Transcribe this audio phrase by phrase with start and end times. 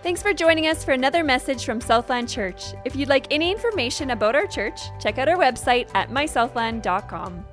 [0.00, 2.72] Thanks for joining us for another message from Southland Church.
[2.84, 7.44] If you'd like any information about our church, check out our website at mysouthland.com.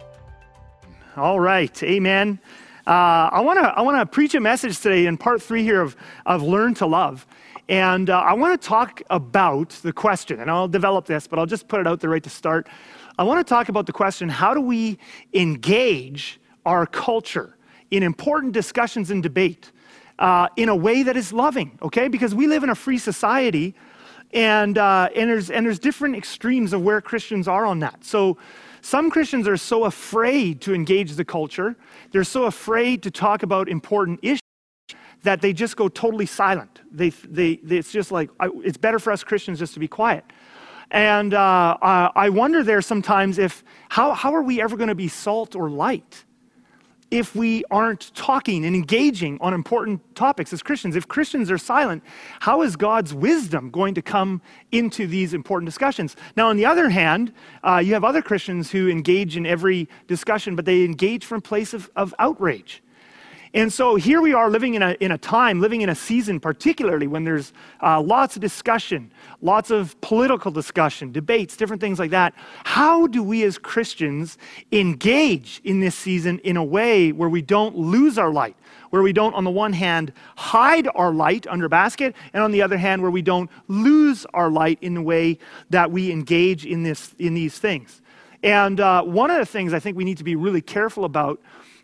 [1.18, 2.40] All right, amen.
[2.86, 5.82] Uh, I want to I want to preach a message today in part three here
[5.82, 5.96] of
[6.28, 7.26] of learn to love,
[7.68, 11.48] and uh, I want to talk about the question, and I'll develop this, but I'll
[11.48, 12.68] just put it out there right to start.
[13.18, 15.00] I want to talk about the question: How do we
[15.34, 17.58] engage our culture
[17.90, 19.72] in important discussions and debate?
[20.20, 22.08] Uh, in a way that is loving, okay?
[22.08, 23.76] Because we live in a free society,
[24.34, 28.04] and, uh, and, there's, and there's different extremes of where Christians are on that.
[28.04, 28.38] So
[28.82, 31.76] some Christians are so afraid to engage the culture,
[32.12, 34.40] they're so afraid to talk about important issues
[35.24, 36.82] that they just go totally silent.
[36.92, 40.24] They, they, they it's just like, it's better for us Christians just to be quiet.
[40.92, 45.08] And uh, I wonder there sometimes if, how, how are we ever going to be
[45.08, 46.25] salt or light?
[47.12, 50.96] If we aren't talking and engaging on important topics as Christians.
[50.96, 52.04] If Christians are silent,
[52.40, 56.16] how is God's wisdom going to come into these important discussions?
[56.36, 60.56] Now, on the other hand, uh, you have other Christians who engage in every discussion,
[60.56, 62.82] but they engage from a place of, of outrage.
[63.56, 66.42] And so here we are living in a, in a time, living in a season,
[66.42, 69.10] particularly when there's uh, lots of discussion,
[69.42, 72.34] lots of political discussion, debates, different things like that.
[72.66, 74.38] How do we as Christians
[74.74, 78.58] engage in this season in a way where we don't lose our light?
[78.90, 82.52] Where we don't, on the one hand, hide our light under a basket, and on
[82.52, 85.40] the other hand, where we don't lose our light in the way
[85.70, 88.02] that we engage in, this, in these things.
[88.44, 91.42] And uh, one of the things I think we need to be really careful about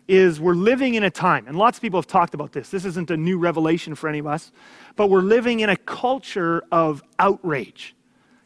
[0.08, 2.70] is we're living in a time, and lots of people have talked about this.
[2.70, 4.52] This isn't a new revelation for any of us,
[4.96, 7.94] but we're living in a culture of outrage.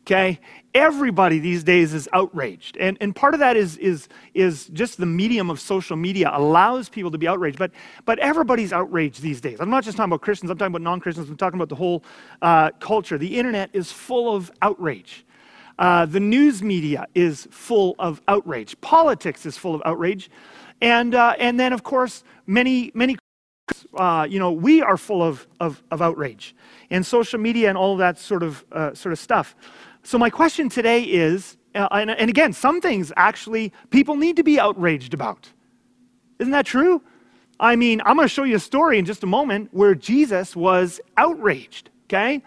[0.06, 0.38] Okay?
[0.72, 2.76] Everybody these days is outraged.
[2.76, 6.88] And, and part of that is, is, is just the medium of social media allows
[6.88, 7.58] people to be outraged.
[7.58, 7.72] But,
[8.04, 9.58] but everybody's outraged these days.
[9.58, 11.74] I'm not just talking about Christians, I'm talking about non Christians, I'm talking about the
[11.74, 12.04] whole
[12.40, 13.18] uh, culture.
[13.18, 15.26] The internet is full of outrage.
[15.78, 18.80] Uh, the news media is full of outrage.
[18.80, 20.30] Politics is full of outrage.
[20.80, 23.16] And, uh, and then, of course, many, many,
[23.94, 26.54] uh, you know, we are full of, of, of, outrage
[26.90, 29.56] and social media and all that sort of, uh, sort of stuff.
[30.02, 34.42] So, my question today is, uh, and, and again, some things actually people need to
[34.42, 35.48] be outraged about.
[36.38, 37.02] Isn't that true?
[37.58, 40.54] I mean, I'm going to show you a story in just a moment where Jesus
[40.54, 42.42] was outraged, okay?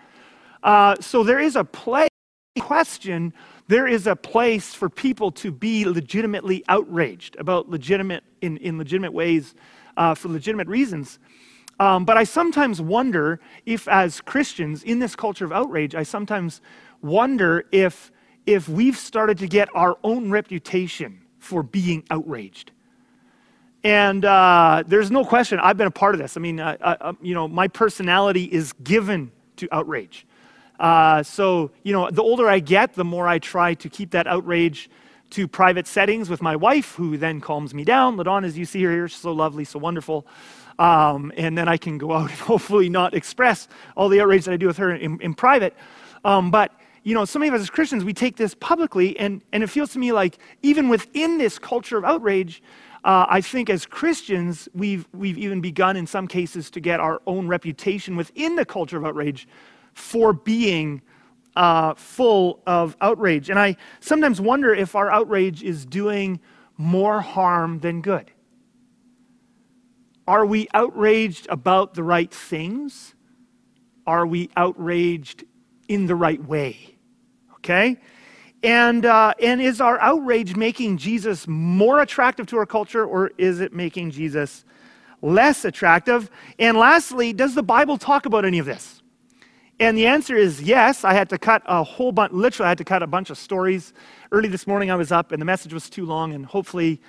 [0.61, 2.07] Uh, so, there is a play
[2.59, 3.33] question
[3.69, 9.13] there is a place for people to be legitimately outraged about legitimate in, in legitimate
[9.13, 9.53] ways
[9.95, 11.19] uh, for legitimate reasons.
[11.79, 16.61] Um, but I sometimes wonder if, as Christians in this culture of outrage, I sometimes
[17.01, 18.11] wonder if
[18.47, 22.71] if we've started to get our own reputation for being outraged.
[23.83, 26.35] And uh, there's no question, I've been a part of this.
[26.35, 30.25] I mean, uh, uh, you know, my personality is given to outrage.
[30.79, 34.27] Uh, so, you know, the older I get, the more I try to keep that
[34.27, 34.89] outrage
[35.31, 38.17] to private settings with my wife, who then calms me down.
[38.17, 40.25] Ladon, as you see her here, she's so lovely, so wonderful.
[40.79, 44.53] Um, and then I can go out and hopefully not express all the outrage that
[44.53, 45.75] I do with her in, in private.
[46.23, 46.71] Um, but,
[47.03, 49.67] you know, so many of us as Christians, we take this publicly, and, and it
[49.67, 52.63] feels to me like even within this culture of outrage,
[53.03, 57.21] uh, I think as Christians, we've, we've even begun in some cases to get our
[57.27, 59.47] own reputation within the culture of outrage
[59.99, 61.01] for being
[61.55, 63.49] uh, full of outrage.
[63.49, 66.39] And I sometimes wonder if our outrage is doing
[66.77, 68.31] more harm than good.
[70.27, 73.15] Are we outraged about the right things?
[74.07, 75.43] Are we outraged
[75.87, 76.97] in the right way?
[77.55, 77.97] Okay?
[78.63, 83.59] And, uh, and is our outrage making Jesus more attractive to our culture, or is
[83.59, 84.65] it making Jesus
[85.21, 86.29] less attractive?
[86.57, 88.98] And lastly, does the Bible talk about any of this?
[89.79, 91.05] And the answer is yes.
[91.05, 93.37] I had to cut a whole bunch, literally, I had to cut a bunch of
[93.37, 93.93] stories.
[94.31, 97.01] Early this morning, I was up and the message was too long, and hopefully,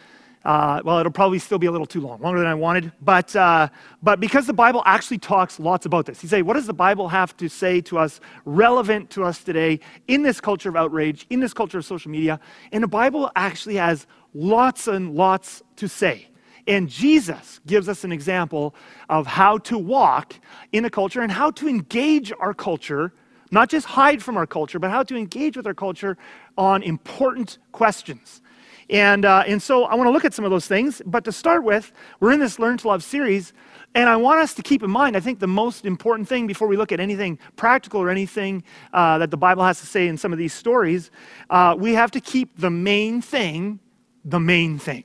[0.45, 2.93] uh, well, it'll probably still be a little too long, longer than I wanted.
[3.03, 3.69] But, uh,
[4.05, 7.09] but because the Bible actually talks lots about this, you say, what does the Bible
[7.09, 11.41] have to say to us, relevant to us today, in this culture of outrage, in
[11.41, 12.39] this culture of social media?
[12.71, 16.30] And the Bible actually has lots and lots to say.
[16.71, 18.77] And Jesus gives us an example
[19.09, 20.35] of how to walk
[20.71, 23.13] in a culture and how to engage our culture,
[23.51, 26.17] not just hide from our culture, but how to engage with our culture
[26.57, 28.41] on important questions.
[28.89, 31.03] And, uh, and so I want to look at some of those things.
[31.05, 31.91] But to start with,
[32.21, 33.53] we're in this Learn to Love series.
[33.97, 36.69] And I want us to keep in mind, I think the most important thing before
[36.69, 38.63] we look at anything practical or anything
[38.93, 41.11] uh, that the Bible has to say in some of these stories,
[41.51, 43.81] uh, we have to keep the main thing
[44.25, 45.05] the main thing.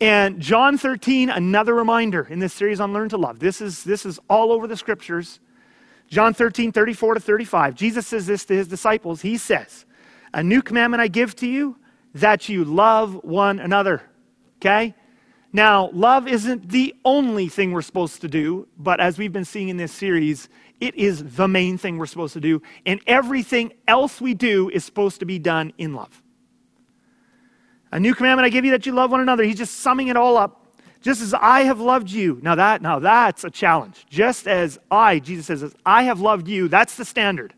[0.00, 3.38] And John 13, another reminder in this series on Learn to Love.
[3.38, 5.40] This is, this is all over the scriptures.
[6.08, 7.74] John 13, 34 to 35.
[7.74, 9.20] Jesus says this to his disciples.
[9.20, 9.84] He says,
[10.32, 11.76] A new commandment I give to you,
[12.14, 14.02] that you love one another.
[14.56, 14.94] Okay?
[15.52, 19.68] Now, love isn't the only thing we're supposed to do, but as we've been seeing
[19.68, 20.48] in this series,
[20.80, 24.84] it is the main thing we're supposed to do, and everything else we do is
[24.84, 26.22] supposed to be done in love.
[27.92, 29.42] A new commandment I give you that you love one another.
[29.42, 30.56] He's just summing it all up.
[31.00, 32.38] Just as I have loved you.
[32.42, 34.06] Now that now that's a challenge.
[34.10, 37.54] Just as I, Jesus says, as I have loved you, that's the standard.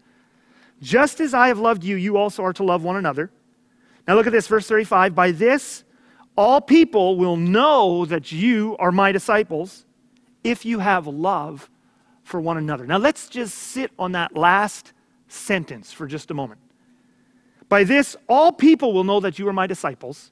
[0.80, 3.30] Just as I have loved you, you also are to love one another.
[4.06, 5.14] Now look at this, verse 35.
[5.14, 5.84] By this
[6.36, 9.84] all people will know that you are my disciples
[10.42, 11.68] if you have love
[12.24, 12.86] for one another.
[12.86, 14.92] Now, let's just sit on that last
[15.28, 16.60] sentence for just a moment.
[17.72, 20.30] By this, all people will know that you are my disciples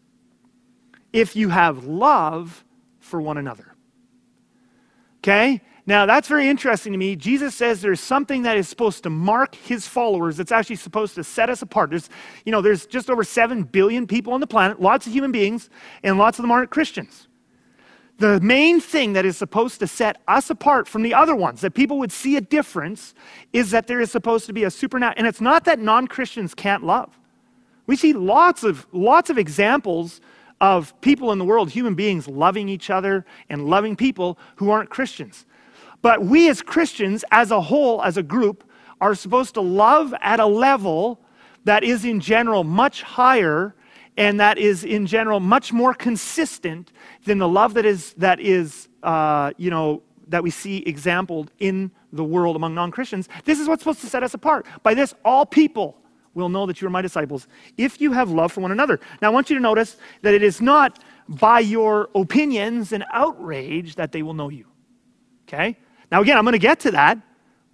[1.10, 2.66] if you have love
[2.98, 3.74] for one another.
[5.20, 5.62] Okay?
[5.86, 7.16] Now, that's very interesting to me.
[7.16, 11.24] Jesus says there's something that is supposed to mark his followers that's actually supposed to
[11.24, 11.88] set us apart.
[11.88, 12.10] There's,
[12.44, 15.70] you know, there's just over 7 billion people on the planet, lots of human beings,
[16.02, 17.26] and lots of them aren't Christians.
[18.18, 21.72] The main thing that is supposed to set us apart from the other ones, that
[21.72, 23.14] people would see a difference,
[23.54, 25.14] is that there is supposed to be a supernatural.
[25.16, 27.16] And it's not that non Christians can't love.
[27.90, 30.20] We see lots of, lots of examples
[30.60, 34.90] of people in the world, human beings, loving each other and loving people who aren't
[34.90, 35.44] Christians.
[36.00, 38.62] But we as Christians, as a whole, as a group,
[39.00, 41.20] are supposed to love at a level
[41.64, 43.74] that is in general much higher
[44.16, 46.92] and that is in general much more consistent
[47.24, 51.90] than the love that is that is uh, you know that we see exampled in
[52.12, 55.44] the world among non-christians this is what's supposed to set us apart by this all
[55.44, 55.99] people
[56.34, 59.28] will know that you are my disciples if you have love for one another now
[59.28, 64.12] i want you to notice that it is not by your opinions and outrage that
[64.12, 64.66] they will know you
[65.48, 65.76] okay
[66.10, 67.18] now, again, I'm going to get to that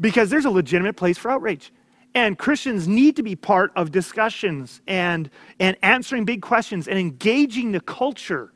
[0.01, 1.73] because there's a legitimate place for outrage.
[2.15, 7.73] And Christians need to be part of discussions and, and answering big questions and engaging
[7.73, 8.53] the culture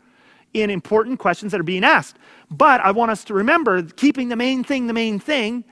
[0.53, 2.17] in important questions that are being asked.
[2.51, 5.65] But I want us to remember keeping the main thing the main thing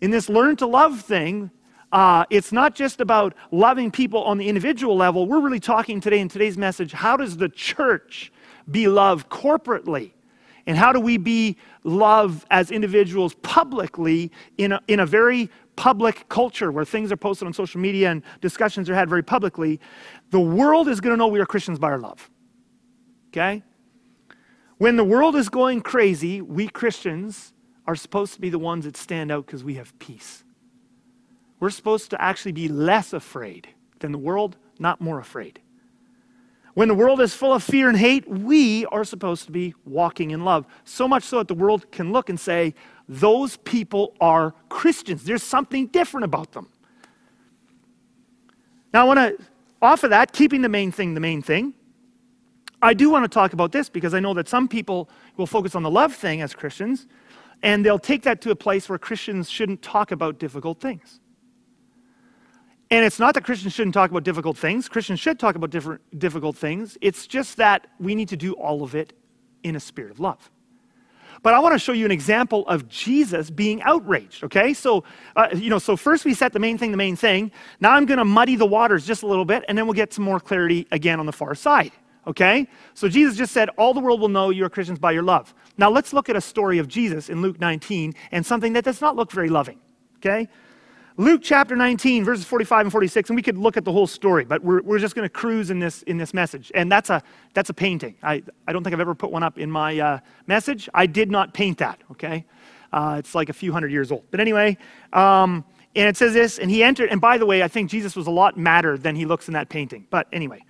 [0.00, 1.50] in this learn to love thing.
[1.92, 5.26] Uh, it's not just about loving people on the individual level.
[5.26, 8.32] We're really talking today in today's message how does the church
[8.70, 10.12] be loved corporately?
[10.66, 16.28] And how do we be loved as individuals publicly in a, in a very public
[16.28, 19.80] culture where things are posted on social media and discussions are had very publicly?
[20.30, 22.30] The world is going to know we are Christians by our love.
[23.28, 23.64] Okay?
[24.78, 27.52] When the world is going crazy, we Christians
[27.86, 30.44] are supposed to be the ones that stand out because we have peace.
[31.60, 33.68] We're supposed to actually be less afraid
[34.00, 35.60] than the world, not more afraid.
[36.74, 40.30] When the world is full of fear and hate, we are supposed to be walking
[40.30, 40.66] in love.
[40.84, 42.74] So much so that the world can look and say,
[43.08, 45.24] those people are Christians.
[45.24, 46.68] There's something different about them.
[48.94, 49.44] Now, I want to,
[49.82, 51.74] off of that, keeping the main thing the main thing,
[52.82, 55.74] I do want to talk about this because I know that some people will focus
[55.74, 57.06] on the love thing as Christians,
[57.62, 61.20] and they'll take that to a place where Christians shouldn't talk about difficult things.
[62.90, 64.88] And it's not that Christians shouldn't talk about difficult things.
[64.88, 66.98] Christians should talk about different, difficult things.
[67.00, 69.12] It's just that we need to do all of it
[69.62, 70.50] in a spirit of love.
[71.42, 74.74] But I want to show you an example of Jesus being outraged, okay?
[74.74, 75.04] So,
[75.36, 77.50] uh, you know, so first we set the main thing, the main thing.
[77.80, 80.12] Now I'm going to muddy the waters just a little bit, and then we'll get
[80.12, 81.92] some more clarity again on the far side,
[82.26, 82.68] okay?
[82.92, 85.54] So Jesus just said, All the world will know you are Christians by your love.
[85.78, 89.00] Now let's look at a story of Jesus in Luke 19 and something that does
[89.00, 89.80] not look very loving,
[90.18, 90.46] okay?
[91.16, 94.44] Luke chapter 19, verses 45 and 46, and we could look at the whole story,
[94.44, 96.70] but we're, we're just going to cruise in this, in this message.
[96.74, 98.14] And that's a, that's a painting.
[98.22, 100.88] I, I don't think I've ever put one up in my uh, message.
[100.94, 102.44] I did not paint that, okay?
[102.92, 104.24] Uh, it's like a few hundred years old.
[104.30, 104.78] But anyway,
[105.12, 105.64] um,
[105.96, 108.26] and it says this, and he entered, and by the way, I think Jesus was
[108.26, 110.06] a lot madder than he looks in that painting.
[110.10, 110.62] But anyway,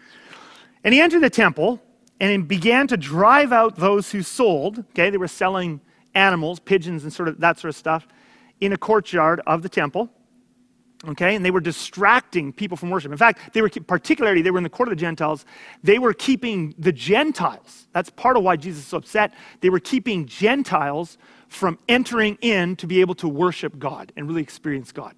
[0.82, 1.80] and he entered the temple
[2.18, 5.80] and began to drive out those who sold, okay, they were selling
[6.14, 8.09] animals, pigeons, and sort of that sort of stuff,
[8.61, 10.11] in a courtyard of the temple
[11.07, 14.59] okay and they were distracting people from worship in fact they were particularly they were
[14.59, 15.47] in the court of the gentiles
[15.83, 20.26] they were keeping the gentiles that's part of why jesus is upset they were keeping
[20.26, 21.16] gentiles
[21.49, 25.14] from entering in to be able to worship god and really experience god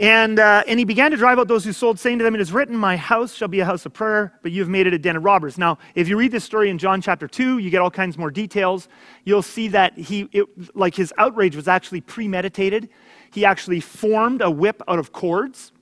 [0.00, 2.40] and, uh, and he began to drive out those who sold, saying to them, It
[2.40, 4.94] is written, My house shall be a house of prayer, but you have made it
[4.94, 5.58] a den of robbers.
[5.58, 8.30] Now, if you read this story in John chapter 2, you get all kinds more
[8.30, 8.88] details.
[9.24, 12.90] You'll see that he, it, like his outrage was actually premeditated.
[13.32, 15.72] He actually formed a whip out of cords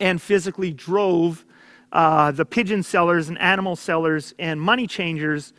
[0.00, 1.44] and physically drove
[1.92, 5.52] uh, the pigeon sellers and animal sellers and money changers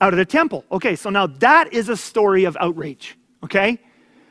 [0.00, 0.64] out of the temple.
[0.70, 3.78] Okay, so now that is a story of outrage, okay?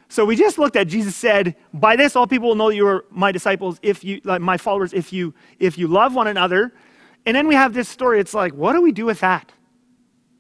[0.10, 3.06] So we just looked at Jesus said, "By this all people will know you are
[3.10, 6.74] my disciples if you like my followers if you if you love one another."
[7.26, 8.20] And then we have this story.
[8.20, 9.52] It's like, what do we do with that?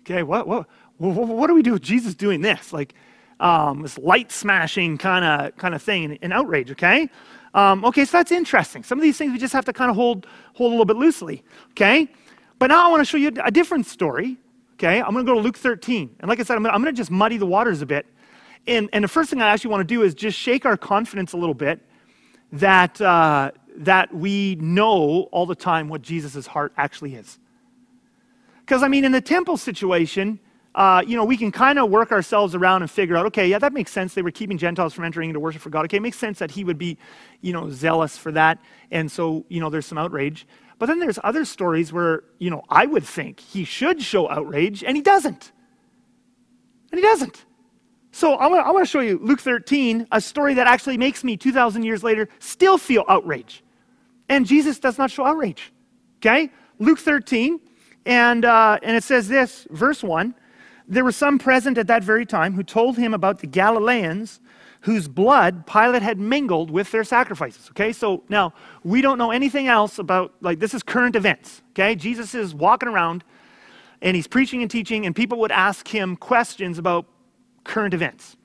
[0.02, 2.74] Okay, what what, what do we do with Jesus doing this?
[2.74, 2.94] Like
[3.42, 6.72] um, this light smashing kind of kind of thing, an outrage.
[6.72, 7.10] Okay,
[7.54, 8.84] um, okay, so that's interesting.
[8.84, 10.98] Some of these things we just have to kind of hold hold a little bit
[10.98, 11.44] loosely.
[11.72, 12.08] Okay,
[12.60, 14.38] but now I want to show you a different story.
[14.76, 16.92] Okay, I'm going to go to Luke 13, and like I said, I'm going to
[16.92, 18.06] just muddy the waters a bit
[18.68, 21.34] and, and the first thing I actually want to do is just shake our confidence
[21.34, 21.80] a little bit
[22.54, 27.40] that, uh, that we know all the time what Jesus' heart actually is.
[28.60, 30.40] Because, I mean, in the temple situation,
[30.76, 33.60] uh, you know, we can kind of work ourselves around and figure out, okay, yeah,
[33.60, 34.14] that makes sense.
[34.14, 35.86] They were keeping Gentiles from entering into worship for God.
[35.86, 36.98] Okay, it makes sense that he would be,
[37.42, 38.60] you know, zealous for that.
[38.90, 40.48] And so, you know, there's some outrage.
[40.80, 44.84] But then there's other stories where, you know, I would think he should show outrage,
[44.84, 45.52] and he doesn't.
[46.92, 47.46] And he doesn't.
[48.14, 51.84] So I want to show you Luke 13, a story that actually makes me 2,000
[51.84, 53.64] years later still feel outrage.
[54.28, 55.72] And Jesus does not show outrage.
[56.20, 56.50] Okay?
[56.80, 57.60] Luke 13,
[58.06, 60.34] and, uh, and it says this, verse 1
[60.92, 64.42] There were some present at that very time who told him about the Galileans
[64.82, 67.70] whose blood Pilate had mingled with their sacrifices.
[67.70, 67.94] Okay?
[67.94, 71.62] So now we don't know anything else about, like, this is current events.
[71.70, 71.96] Okay?
[71.96, 73.24] Jesus is walking around
[74.02, 77.06] and he's preaching and teaching, and people would ask him questions about
[77.64, 78.36] current events.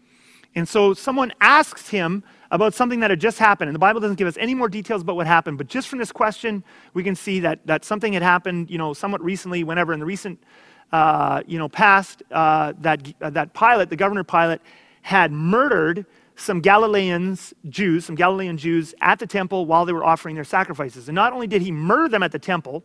[0.54, 2.22] And so someone asks him
[2.52, 3.68] about something that had just happened.
[3.68, 5.98] And the Bible doesn't give us any more details about what happened, but just from
[5.98, 6.62] this question,
[6.94, 10.06] we can see that, that something had happened, you know, somewhat recently, whenever in the
[10.06, 10.38] recent,
[10.93, 14.61] uh, you know, past, uh, that, uh, that Pilate, the governor Pilate,
[15.02, 20.35] had murdered some Galileans, Jews, some Galilean Jews at the temple while they were offering
[20.35, 21.09] their sacrifices.
[21.09, 22.85] And not only did he murder them at the temple,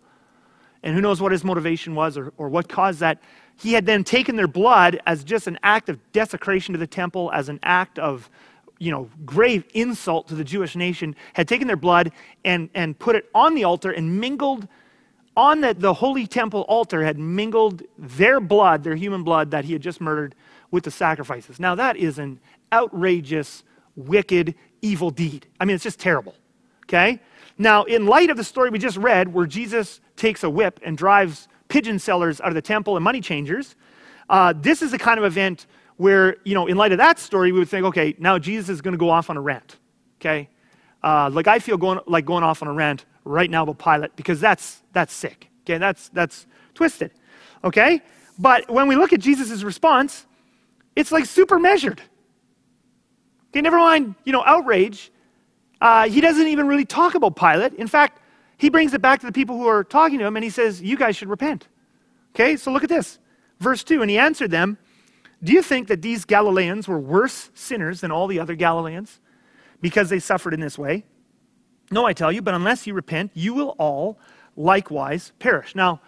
[0.83, 3.21] and who knows what his motivation was or, or what caused that,
[3.57, 7.29] he had then taken their blood as just an act of desecration to the temple,
[7.33, 8.29] as an act of
[8.79, 12.11] you know, grave insult to the Jewish nation, had taken their blood
[12.43, 14.67] and, and put it on the altar and mingled
[15.35, 19.73] on the, the holy temple altar, had mingled their blood, their human blood that he
[19.73, 20.35] had just murdered,
[20.71, 21.59] with the sacrifices.
[21.59, 22.39] Now, that is an
[22.71, 23.63] outrageous,
[23.95, 25.47] wicked, evil deed.
[25.59, 26.35] I mean, it's just terrible.
[26.85, 27.19] Okay?
[27.57, 30.97] Now, in light of the story we just read, where Jesus takes a whip and
[30.97, 33.75] drives pigeon sellers out of the temple and money changers.
[34.29, 37.51] Uh, this is the kind of event where, you know, in light of that story,
[37.51, 39.77] we would think, okay, now Jesus is going to go off on a rant.
[40.19, 40.49] Okay?
[41.01, 44.15] Uh, like I feel going, like going off on a rant right now about Pilate
[44.15, 45.49] because that's, that's sick.
[45.63, 45.77] Okay?
[45.77, 47.11] That's, that's twisted.
[47.63, 48.01] Okay?
[48.39, 50.25] But when we look at Jesus' response,
[50.95, 52.01] it's like super measured.
[53.49, 55.11] Okay, never mind, you know, outrage.
[55.79, 57.73] Uh, he doesn't even really talk about Pilate.
[57.73, 58.19] In fact,
[58.57, 60.81] he brings it back to the people who are talking to him and he says,
[60.81, 61.67] You guys should repent.
[62.33, 63.19] Okay, so look at this.
[63.59, 64.77] Verse 2 And he answered them,
[65.43, 69.19] Do you think that these Galileans were worse sinners than all the other Galileans
[69.81, 71.03] because they suffered in this way?
[71.91, 74.17] No, I tell you, but unless you repent, you will all
[74.55, 75.75] likewise perish.
[75.75, 76.01] Now,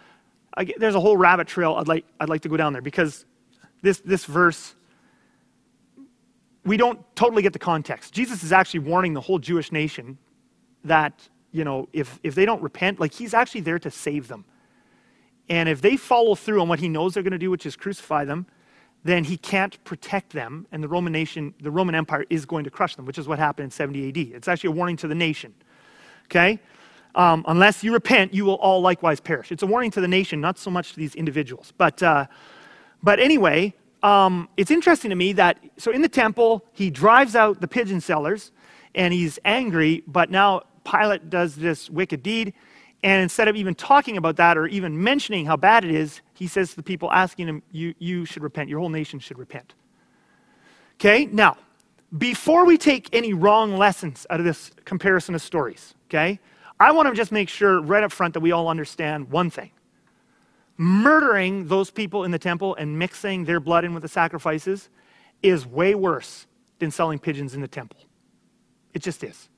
[0.55, 3.25] I, there's a whole rabbit trail I'd like, I'd like to go down there because
[3.81, 4.75] this, this verse,
[6.63, 8.13] we don't totally get the context.
[8.13, 10.17] Jesus is actually warning the whole Jewish nation
[10.85, 14.43] that you know, if, if they don't repent, like he's actually there to save them.
[15.47, 17.75] And if they follow through on what he knows they're going to do, which is
[17.75, 18.47] crucify them,
[19.03, 22.69] then he can't protect them, and the Roman nation, the Roman Empire is going to
[22.69, 24.17] crush them, which is what happened in 70 AD.
[24.35, 25.53] It's actually a warning to the nation.
[26.25, 26.59] Okay?
[27.15, 29.51] Um, unless you repent, you will all likewise perish.
[29.51, 31.73] It's a warning to the nation, not so much to these individuals.
[31.77, 32.25] But, uh,
[33.03, 37.61] but anyway, um, it's interesting to me that, so in the temple, he drives out
[37.61, 38.51] the pigeon sellers,
[38.95, 42.53] and he's angry, but now Pilate does this wicked deed.
[43.03, 46.47] And instead of even talking about that or even mentioning how bad it is, he
[46.47, 48.69] says to the people asking him, You, you should repent.
[48.69, 49.73] Your whole nation should repent.
[50.95, 51.57] Okay, now,
[52.17, 56.39] before we take any wrong lessons out of this comparison of stories, okay,
[56.79, 59.71] I want to just make sure right up front that we all understand one thing.
[60.77, 64.89] Murdering those people in the temple and mixing their blood in with the sacrifices
[65.41, 66.47] is way worse
[66.79, 67.99] than selling pigeons in the temple.
[68.93, 69.49] It just is.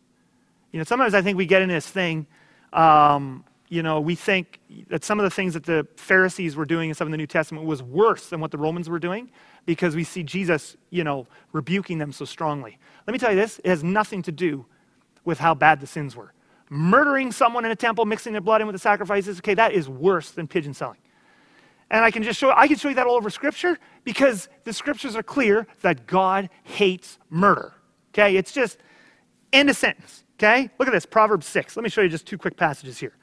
[0.71, 2.27] You know, sometimes I think we get in this thing,
[2.73, 4.59] um, you know, we think
[4.89, 7.27] that some of the things that the Pharisees were doing in some of the New
[7.27, 9.31] Testament was worse than what the Romans were doing
[9.65, 12.77] because we see Jesus, you know, rebuking them so strongly.
[13.07, 14.65] Let me tell you this it has nothing to do
[15.23, 16.33] with how bad the sins were.
[16.69, 19.87] Murdering someone in a temple, mixing their blood in with the sacrifices, okay, that is
[19.87, 20.97] worse than pigeon selling.
[21.91, 24.73] And I can just show I can show you that all over scripture because the
[24.73, 27.73] scriptures are clear that God hates murder.
[28.13, 28.37] Okay?
[28.37, 28.79] It's just
[29.53, 30.23] end of sentence.
[30.37, 30.69] Okay?
[30.79, 31.77] Look at this, Proverbs 6.
[31.77, 33.13] Let me show you just two quick passages here.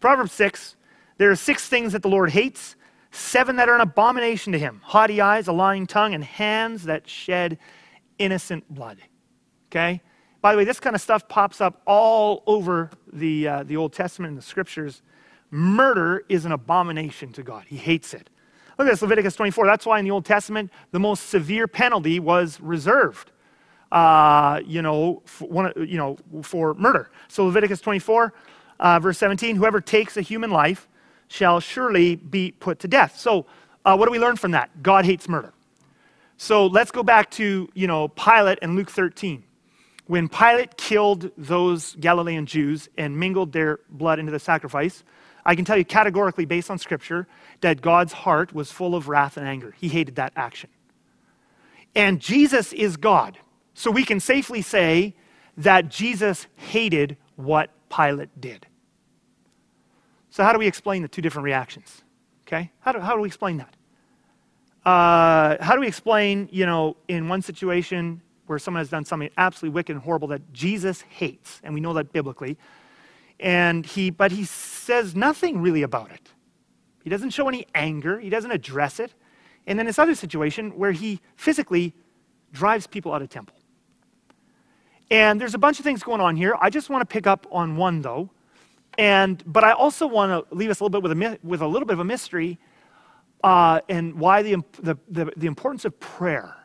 [0.00, 0.76] Proverbs 6,
[1.16, 2.76] there are six things that the Lord hates,
[3.10, 7.08] seven that are an abomination to him haughty eyes, a lying tongue, and hands that
[7.08, 7.58] shed
[8.18, 8.98] innocent blood.
[9.70, 10.02] Okay?
[10.46, 13.92] By the way, this kind of stuff pops up all over the, uh, the Old
[13.92, 15.02] Testament and the scriptures.
[15.50, 18.30] Murder is an abomination to God, He hates it.
[18.78, 19.66] Look at this, Leviticus 24.
[19.66, 23.32] That's why in the Old Testament, the most severe penalty was reserved.
[23.90, 27.10] Uh, you know, for, one, you know, for murder.
[27.26, 28.32] So Leviticus 24,
[28.78, 30.86] uh, verse 17, whoever takes a human life
[31.26, 33.18] shall surely be put to death.
[33.18, 33.46] So
[33.84, 34.80] uh, what do we learn from that?
[34.80, 35.52] God hates murder.
[36.36, 39.42] So let's go back to, you know, Pilate and Luke 13.
[40.06, 45.02] When Pilate killed those Galilean Jews and mingled their blood into the sacrifice,
[45.44, 47.26] I can tell you categorically, based on Scripture,
[47.60, 49.74] that God's heart was full of wrath and anger.
[49.78, 50.70] He hated that action.
[51.94, 53.38] And Jesus is God.
[53.74, 55.14] So we can safely say
[55.56, 58.66] that Jesus hated what Pilate did.
[60.30, 62.02] So, how do we explain the two different reactions?
[62.46, 62.70] Okay?
[62.80, 63.74] How do, how do we explain that?
[64.84, 69.30] Uh, how do we explain, you know, in one situation where someone has done something
[69.36, 72.56] absolutely wicked and horrible that Jesus hates, and we know that biblically,
[73.40, 76.30] and he, but he says nothing really about it.
[77.04, 79.14] He doesn't show any anger, he doesn't address it.
[79.66, 81.92] And then this other situation where he physically
[82.52, 83.56] drives people out of temple.
[85.10, 86.56] And there's a bunch of things going on here.
[86.60, 88.30] I just want to pick up on one, though.
[88.98, 91.66] And, but I also want to leave us a little bit with a, with a
[91.66, 92.58] little bit of a mystery
[93.44, 96.56] uh, and why the, the, the, the importance of prayer.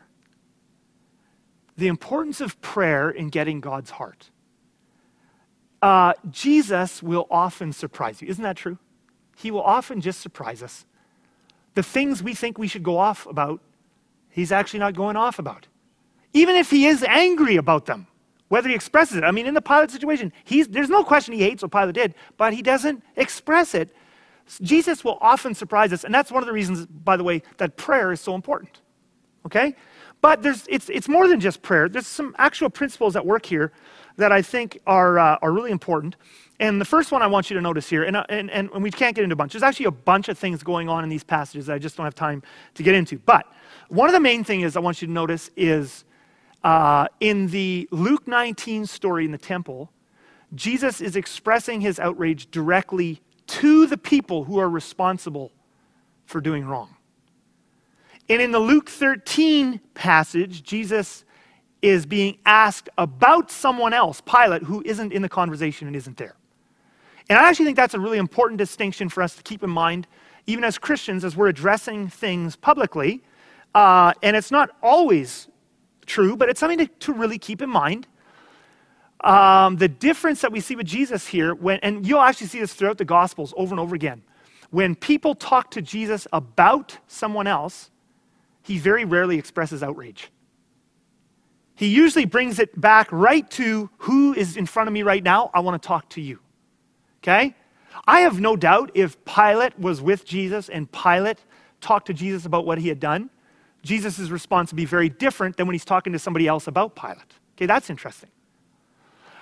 [1.76, 4.30] The importance of prayer in getting God's heart.
[5.80, 8.28] Uh, Jesus will often surprise you.
[8.28, 8.78] Isn't that true?
[9.36, 10.86] He will often just surprise us.
[11.74, 13.60] The things we think we should go off about,
[14.28, 15.66] he's actually not going off about.
[16.32, 18.06] Even if he is angry about them
[18.52, 19.24] whether he expresses it.
[19.24, 20.30] I mean, in the Pilate situation,
[20.68, 23.96] there's no question he hates what Pilate did, but he doesn't express it.
[24.60, 27.78] Jesus will often surprise us, and that's one of the reasons, by the way, that
[27.78, 28.82] prayer is so important.
[29.46, 29.74] Okay?
[30.22, 31.88] But there's, it's, it's more than just prayer.
[31.88, 33.72] There's some actual principles at work here
[34.16, 36.16] that I think are, uh, are really important.
[36.60, 38.90] And the first one I want you to notice here, and, uh, and, and we
[38.92, 41.24] can't get into a bunch, there's actually a bunch of things going on in these
[41.24, 42.42] passages that I just don't have time
[42.74, 43.18] to get into.
[43.18, 43.46] But
[43.88, 46.04] one of the main things I want you to notice is
[46.62, 49.90] uh, in the Luke 19 story in the temple,
[50.54, 55.50] Jesus is expressing his outrage directly to the people who are responsible
[56.26, 56.94] for doing wrong.
[58.28, 61.24] And in the Luke 13 passage, Jesus
[61.82, 66.36] is being asked about someone else, Pilate, who isn't in the conversation and isn't there.
[67.28, 70.06] And I actually think that's a really important distinction for us to keep in mind,
[70.46, 73.22] even as Christians, as we're addressing things publicly.
[73.74, 75.48] Uh, and it's not always
[76.06, 78.06] true, but it's something to, to really keep in mind.
[79.22, 82.74] Um, the difference that we see with Jesus here, when, and you'll actually see this
[82.74, 84.22] throughout the Gospels over and over again.
[84.70, 87.90] When people talk to Jesus about someone else,
[88.62, 90.30] he very rarely expresses outrage.
[91.74, 95.50] He usually brings it back right to who is in front of me right now.
[95.52, 96.38] I want to talk to you.
[97.22, 97.54] Okay?
[98.06, 101.38] I have no doubt if Pilate was with Jesus and Pilate
[101.80, 103.30] talked to Jesus about what he had done,
[103.82, 107.18] Jesus' response would be very different than when he's talking to somebody else about Pilate.
[107.56, 108.30] Okay, that's interesting.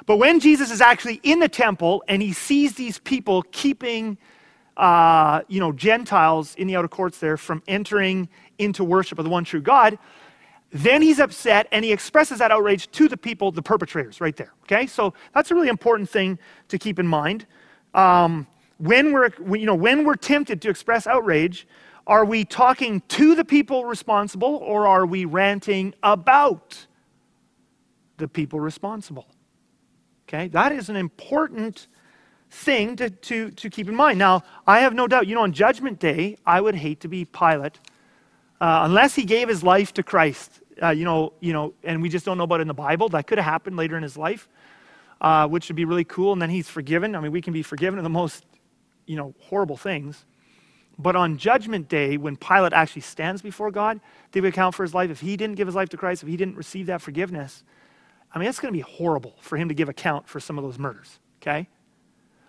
[0.07, 4.19] But when Jesus is actually in the temple and he sees these people keeping,
[4.77, 8.29] uh, you know, Gentiles in the outer courts there from entering
[8.61, 9.99] into worship of the one true God,
[10.73, 14.53] then he's upset and he expresses that outrage to the people, the perpetrators, right there.
[14.65, 17.47] Okay, so that's a really important thing to keep in mind.
[17.95, 18.47] Um,
[18.79, 21.67] when we're, you know, when we're tempted to express outrage,
[22.07, 26.87] are we talking to the people responsible or are we ranting about
[28.17, 29.27] the people responsible?
[30.29, 31.89] Okay, that is an important
[32.51, 34.19] thing to, to, to keep in mind.
[34.19, 37.25] Now, I have no doubt, you know, on Judgment Day, I would hate to be
[37.25, 37.81] Pilate
[38.61, 40.61] uh, unless he gave his life to Christ.
[40.83, 43.09] Uh, you know, you know, and we just don't know about it in the Bible.
[43.09, 44.49] That could have happened later in his life,
[45.21, 46.33] uh, which would be really cool.
[46.33, 47.15] And then he's forgiven.
[47.15, 48.45] I mean, we can be forgiven of the most,
[49.07, 50.25] you know, horrible things.
[50.99, 54.01] But on Judgment Day, when Pilate actually stands before God
[54.33, 56.29] to give account for his life, if he didn't give his life to Christ, if
[56.29, 57.65] he didn't receive that forgiveness,
[58.33, 60.65] I mean, it's going to be horrible for him to give account for some of
[60.65, 61.69] those murders, okay?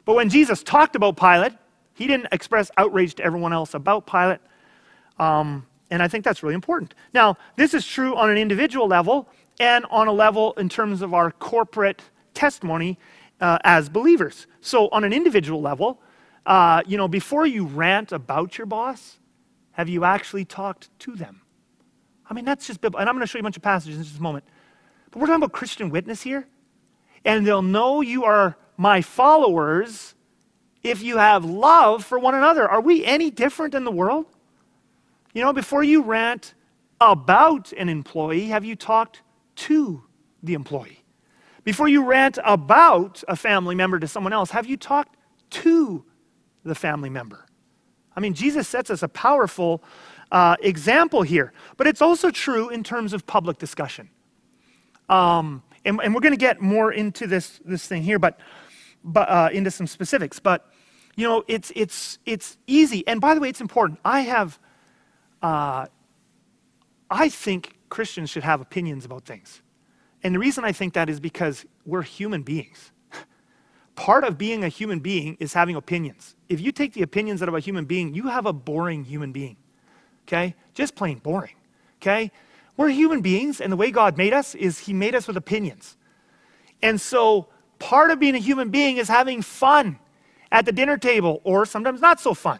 [0.06, 1.54] But when Jesus talked about Pilate,
[1.93, 4.39] he didn't express outrage to everyone else about Pilate.
[5.17, 6.95] Um, and I think that's really important.
[7.13, 9.27] Now, this is true on an individual level
[9.60, 12.01] and on a level in terms of our corporate
[12.34, 12.97] testimony
[13.41, 14.47] uh, as believers.
[14.62, 16.01] So, on an individual level,
[16.45, 19.19] uh, you know, before you rant about your boss,
[19.73, 21.41] have you actually talked to them?
[22.30, 23.01] I mean, that's just biblical.
[23.01, 24.45] And I'm going to show you a bunch of passages in just a moment.
[25.12, 26.47] But we're talking about Christian witness here.
[27.25, 30.15] And they'll know you are my followers
[30.82, 32.67] if you have love for one another.
[32.67, 34.25] Are we any different in the world?
[35.33, 36.53] You know, before you rant
[36.99, 39.21] about an employee, have you talked
[39.55, 40.03] to
[40.43, 41.03] the employee?
[41.63, 45.15] Before you rant about a family member to someone else, have you talked
[45.51, 46.03] to
[46.63, 47.45] the family member?
[48.15, 49.83] I mean, Jesus sets us a powerful
[50.31, 54.09] uh, example here, but it's also true in terms of public discussion.
[55.07, 58.39] Um, and, and, we're going to get more into this, this thing here, but,
[59.03, 60.39] but uh, into some specifics.
[60.39, 60.71] But
[61.15, 63.05] you know, it's it's it's easy.
[63.07, 63.99] And by the way, it's important.
[64.05, 64.59] I have,
[65.41, 65.86] uh,
[67.10, 69.62] I think Christians should have opinions about things,
[70.23, 72.91] and the reason I think that is because we're human beings.
[73.95, 76.36] Part of being a human being is having opinions.
[76.47, 79.32] If you take the opinions out of a human being, you have a boring human
[79.32, 79.58] being.
[80.27, 80.56] Okay?
[80.73, 81.56] Just plain boring.
[81.97, 82.32] Okay?
[82.77, 85.97] We're human beings, and the way God made us is He made us with opinions.
[86.82, 87.47] And so,
[87.80, 89.99] part of being a human being is having fun
[90.51, 92.60] at the dinner table, or sometimes not so fun.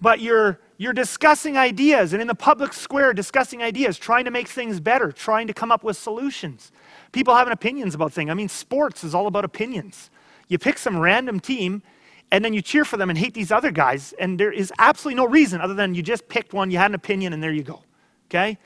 [0.00, 4.48] But you're, you're discussing ideas and in the public square discussing ideas, trying to make
[4.48, 6.70] things better, trying to come up with solutions.
[7.12, 8.30] People having opinions about things.
[8.30, 10.10] I mean, sports is all about opinions.
[10.46, 11.82] You pick some random team
[12.30, 15.16] and then you cheer for them and hate these other guys, and there is absolutely
[15.16, 17.62] no reason other than you just picked one, you had an opinion, and there you
[17.62, 17.82] go.
[18.26, 18.58] Okay?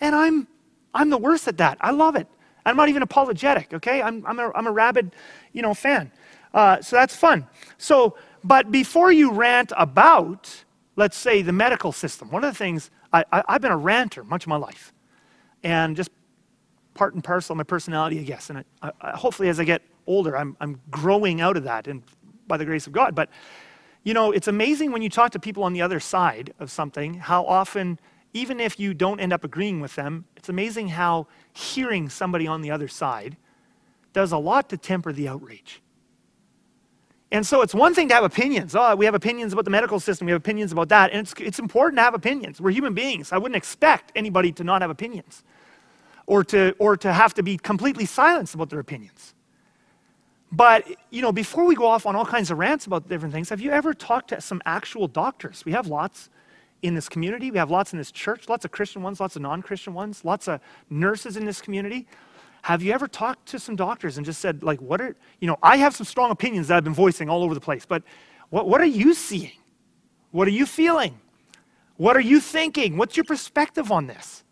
[0.00, 0.46] And I'm
[0.94, 1.78] I'm the worst at that.
[1.80, 2.26] I love it.
[2.64, 4.02] I'm not even apologetic, okay?
[4.02, 5.14] I'm, I'm, a, I'm a rabid,
[5.52, 6.10] you know, fan.
[6.52, 7.46] Uh, so that's fun.
[7.78, 10.64] So, but before you rant about,
[10.98, 14.42] let's say, the medical system, one of the things, I, I've been a ranter much
[14.42, 14.92] of my life.
[15.62, 16.10] And just
[16.94, 18.50] part and parcel of my personality, I guess.
[18.50, 22.02] And I, I, hopefully, as I get older, I'm, I'm growing out of that, and
[22.48, 23.14] by the grace of God.
[23.14, 23.30] But
[24.02, 27.14] you know, it's amazing when you talk to people on the other side of something,
[27.14, 28.00] how often,
[28.32, 32.62] even if you don't end up agreeing with them, it's amazing how hearing somebody on
[32.62, 33.36] the other side
[34.12, 35.82] does a lot to temper the outrage.
[37.30, 38.74] And so it's one thing to have opinions.
[38.74, 41.10] Oh, we have opinions about the medical system, we have opinions about that.
[41.10, 42.60] And it's, it's important to have opinions.
[42.60, 43.32] We're human beings.
[43.32, 45.42] I wouldn't expect anybody to not have opinions
[46.26, 49.34] or to, or to have to be completely silenced about their opinions.
[50.50, 53.50] But, you know, before we go off on all kinds of rants about different things,
[53.50, 55.64] have you ever talked to some actual doctors?
[55.66, 56.30] We have lots
[56.82, 57.50] in this community.
[57.50, 60.24] We have lots in this church, lots of Christian ones, lots of non Christian ones,
[60.24, 62.06] lots of nurses in this community.
[62.62, 65.58] Have you ever talked to some doctors and just said, like, what are, you know,
[65.62, 68.02] I have some strong opinions that I've been voicing all over the place, but
[68.50, 69.52] what, what are you seeing?
[70.30, 71.18] What are you feeling?
[71.96, 72.96] What are you thinking?
[72.96, 74.44] What's your perspective on this?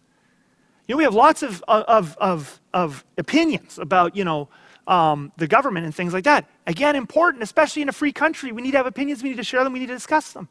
[0.87, 4.49] You know, we have lots of, of, of, of opinions about, you know,
[4.87, 6.49] um, the government and things like that.
[6.67, 8.53] Again, important, especially in a free country.
[8.53, 10.49] We need to have opinions, we need to share them, we need to discuss them.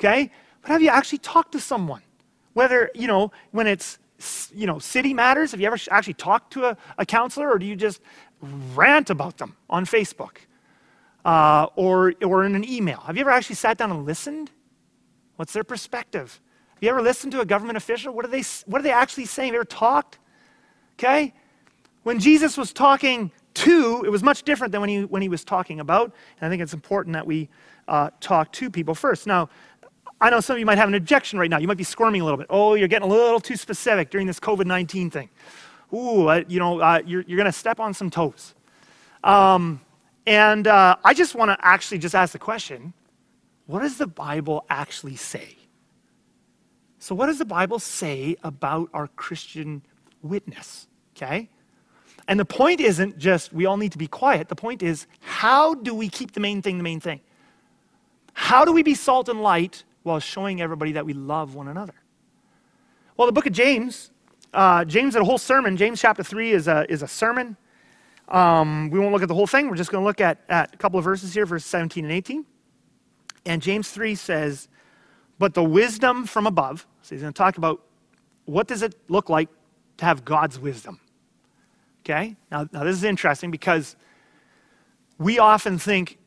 [0.00, 0.30] Okay?
[0.62, 2.02] But have you actually talked to someone?
[2.54, 3.98] Whether, you know, when it's
[4.54, 5.50] you know, city matters?
[5.50, 8.00] Have you ever actually talked to a, a counselor, or do you just
[8.74, 10.38] rant about them on Facebook
[11.24, 13.00] uh, or, or in an email?
[13.00, 14.50] Have you ever actually sat down and listened?
[15.36, 16.40] What's their perspective?
[16.74, 18.12] Have you ever listened to a government official?
[18.14, 19.48] What are they, what are they actually saying?
[19.48, 20.18] Have you ever talked?
[20.98, 21.34] Okay?
[22.02, 25.44] When Jesus was talking to, it was much different than when he, when he was
[25.44, 26.12] talking about.
[26.40, 27.48] And I think it's important that we
[27.88, 29.26] uh, talk to people first.
[29.26, 29.48] Now,
[30.20, 31.58] I know some of you might have an objection right now.
[31.58, 32.46] You might be squirming a little bit.
[32.48, 35.28] Oh, you're getting a little too specific during this COVID 19 thing.
[35.92, 38.54] Ooh, you know, uh, you're, you're going to step on some toes.
[39.22, 39.80] Um,
[40.26, 42.92] and uh, I just want to actually just ask the question
[43.66, 45.56] what does the Bible actually say?
[46.98, 49.82] So, what does the Bible say about our Christian
[50.22, 50.88] witness?
[51.16, 51.48] Okay?
[52.28, 54.48] And the point isn't just we all need to be quiet.
[54.48, 57.20] The point is, how do we keep the main thing the main thing?
[58.32, 61.94] How do we be salt and light while showing everybody that we love one another.
[63.16, 64.12] Well, the book of James,
[64.54, 65.76] uh, James had a whole sermon.
[65.76, 67.56] James chapter 3 is a, is a sermon.
[68.28, 69.68] Um, we won't look at the whole thing.
[69.68, 72.12] We're just going to look at, at a couple of verses here, verse 17 and
[72.12, 72.46] 18.
[73.46, 74.68] And James 3 says,
[75.38, 77.82] But the wisdom from above, so he's going to talk about
[78.44, 79.48] what does it look like
[79.98, 81.00] to have God's wisdom.
[82.04, 82.36] Okay?
[82.50, 83.96] Now, now this is interesting because
[85.18, 86.18] we often think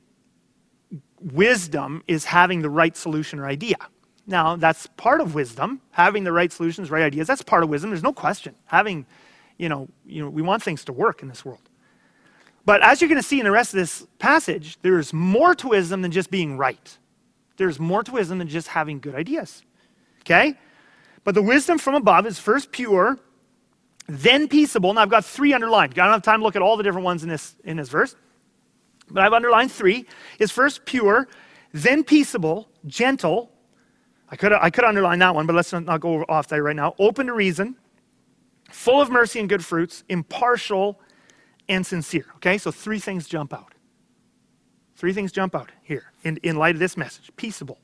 [1.22, 3.78] wisdom is having the right solution or idea.
[4.28, 7.28] Now, that's part of wisdom, having the right solutions, right ideas.
[7.28, 7.90] That's part of wisdom.
[7.90, 8.54] There's no question.
[8.66, 9.08] Having,
[9.58, 11.62] you know, you know, we want things to work in this world.
[12.66, 15.70] But as you're going to see in the rest of this passage, there's more to
[15.70, 16.98] wisdom than just being right.
[17.58, 19.64] There's more to wisdom than just having good ideas.
[20.22, 20.54] Okay?
[21.24, 23.18] But the wisdom from above is first pure,
[24.08, 24.94] then peaceable.
[24.94, 25.94] Now I've got three underlined.
[25.94, 27.90] I don't have time to look at all the different ones in this, in this
[27.90, 28.16] verse
[29.12, 30.06] but I've underlined three,
[30.40, 31.28] is first pure,
[31.74, 33.52] then peaceable, gentle.
[34.30, 36.96] I could, I could underline that one, but let's not go off that right now.
[37.00, 37.76] Open to reason,
[38.70, 41.00] full of mercy and good fruits, impartial
[41.68, 42.26] and sincere.
[42.38, 43.74] Okay, so three things jump out.
[44.96, 47.32] Three things jump out here in, in light of this message.
[47.38, 47.80] Peaceable.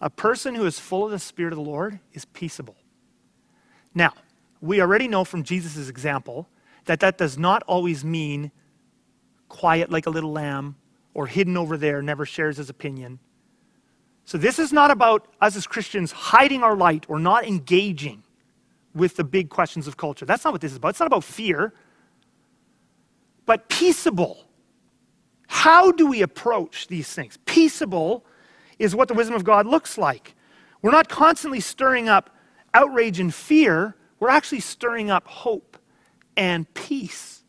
[0.00, 2.76] A person who is full of the Spirit of the Lord is peaceable.
[3.94, 4.14] Now,
[4.60, 6.48] we already know from Jesus' example
[6.86, 8.50] that that does not always mean
[9.50, 10.76] quiet like a little lamb
[11.12, 13.18] or hidden over there, never shares his opinion.
[14.24, 18.22] So, this is not about us as Christians hiding our light or not engaging
[18.94, 20.24] with the big questions of culture.
[20.24, 20.90] That's not what this is about.
[20.90, 21.74] It's not about fear,
[23.44, 24.46] but peaceable.
[25.48, 27.38] How do we approach these things?
[27.44, 28.24] Peaceable
[28.78, 30.34] is what the wisdom of God looks like.
[30.80, 32.30] We're not constantly stirring up
[32.72, 35.76] outrage and fear, we're actually stirring up hope
[36.36, 37.39] and peace.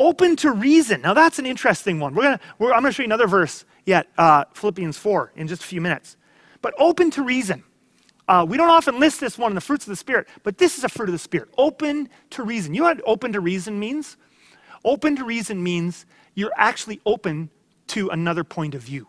[0.00, 1.02] Open to reason.
[1.02, 2.14] Now, that's an interesting one.
[2.14, 5.46] We're gonna, we're, I'm going to show you another verse yet, uh, Philippians 4, in
[5.46, 6.16] just a few minutes.
[6.62, 7.62] But open to reason.
[8.26, 10.78] Uh, we don't often list this one in the fruits of the Spirit, but this
[10.78, 11.48] is a fruit of the Spirit.
[11.58, 12.74] Open to reason.
[12.74, 14.16] You know what open to reason means?
[14.84, 17.50] Open to reason means you're actually open
[17.88, 19.06] to another point of view.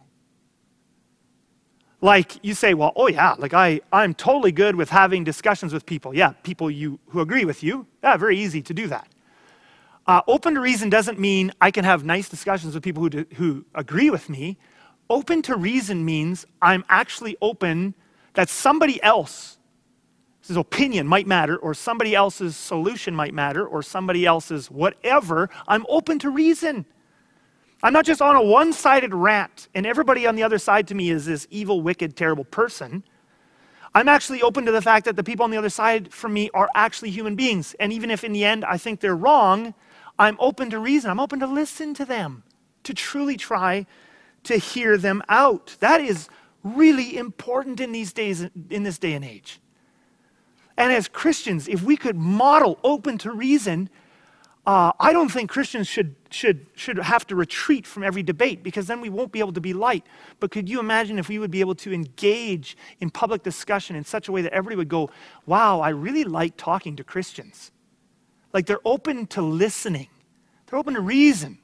[2.02, 5.86] Like you say, well, oh yeah, like I, I'm totally good with having discussions with
[5.86, 6.14] people.
[6.14, 7.88] Yeah, people you, who agree with you.
[8.04, 9.08] Yeah, very easy to do that.
[10.08, 13.26] Uh, open to reason doesn't mean I can have nice discussions with people who, do,
[13.36, 14.58] who agree with me.
[15.10, 17.96] Open to reason means I'm actually open
[18.34, 19.58] that somebody else's
[20.56, 25.50] opinion might matter, or somebody else's solution might matter, or somebody else's whatever.
[25.68, 26.86] I'm open to reason.
[27.82, 30.96] I'm not just on a one sided rant, and everybody on the other side to
[30.96, 33.04] me is this evil, wicked, terrible person.
[33.96, 36.50] I'm actually open to the fact that the people on the other side from me
[36.54, 37.76] are actually human beings.
[37.80, 39.74] And even if in the end I think they're wrong,
[40.18, 41.12] I'm open to reason.
[41.12, 42.44] I'm open to listen to them,
[42.84, 43.86] to truly try
[44.44, 45.76] to hear them out.
[45.80, 46.30] That is
[46.64, 49.60] really important in these days, in this day and age.
[50.78, 53.90] And as Christians, if we could model open to reason,
[54.66, 58.88] uh, I don't think Christians should, should, should have to retreat from every debate because
[58.88, 60.04] then we won't be able to be light.
[60.40, 64.04] But could you imagine if we would be able to engage in public discussion in
[64.04, 65.12] such a way that everybody would go,
[65.46, 67.72] wow, I really like talking to Christians?
[68.56, 70.08] Like they're open to listening,
[70.66, 71.58] they're open to reason.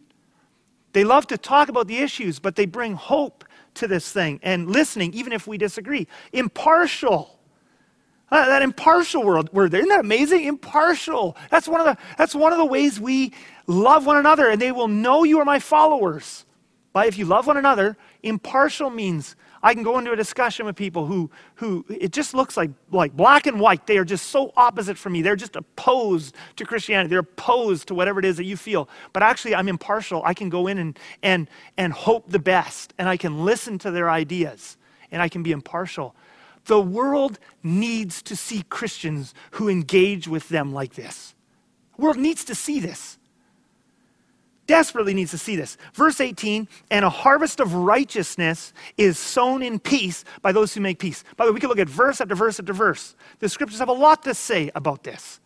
[0.92, 4.70] They love to talk about the issues, but they bring hope to this thing and
[4.70, 6.06] listening, even if we disagree.
[6.34, 7.40] Impartial.
[8.30, 9.80] Uh, that impartial word, word there.
[9.80, 10.44] Isn't that amazing?
[10.44, 11.38] Impartial.
[11.50, 13.32] That's one, of the, that's one of the ways we
[13.68, 16.46] love one another, and they will know you are my followers.
[16.92, 20.76] But if you love one another, impartial means I can go into a discussion with
[20.76, 23.86] people who, who it just looks like, like black and white.
[23.86, 25.22] They are just so opposite from me.
[25.22, 27.10] They're just opposed to Christianity.
[27.10, 28.90] They're opposed to whatever it is that you feel.
[29.14, 30.24] But actually, I'm impartial.
[30.26, 31.48] I can go in and, and,
[31.78, 34.78] and hope the best, and I can listen to their ideas,
[35.12, 36.16] and I can be impartial.
[36.66, 41.36] The world needs to see Christians who engage with them like this.
[41.96, 43.18] The world needs to see this.
[44.72, 45.76] Desperately needs to see this.
[45.94, 50.98] Verse 18, and a harvest of righteousness is sown in peace by those who make
[50.98, 51.26] peace.
[51.36, 53.18] By the way, we can look at verse after verse after verse.
[53.40, 55.42] The scriptures have a lot to say about this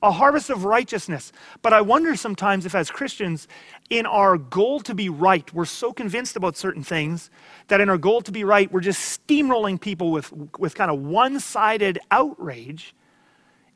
[0.00, 1.32] a harvest of righteousness.
[1.60, 3.48] But I wonder sometimes if, as Christians,
[3.90, 7.30] in our goal to be right, we're so convinced about certain things
[7.66, 11.00] that in our goal to be right, we're just steamrolling people with, with kind of
[11.00, 12.94] one sided outrage.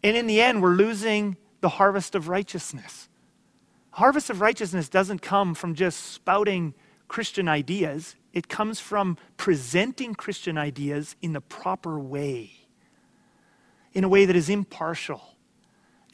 [0.04, 3.09] And in the end, we're losing the harvest of righteousness.
[3.92, 6.74] Harvest of righteousness doesn't come from just spouting
[7.09, 12.53] Christian ideas, it comes from presenting Christian ideas in the proper way,
[13.92, 15.35] in a way that is impartial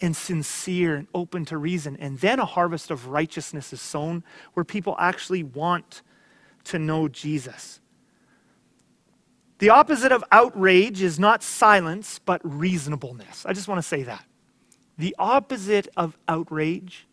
[0.01, 1.97] and sincere and open to reason.
[1.99, 6.03] And then a harvest of righteousness is sown where people actually want
[6.65, 7.81] to know Jesus.
[9.59, 13.47] The opposite of outrage is not silence, but reasonableness.
[13.47, 14.25] I just want to say that.
[14.99, 17.07] The opposite of outrage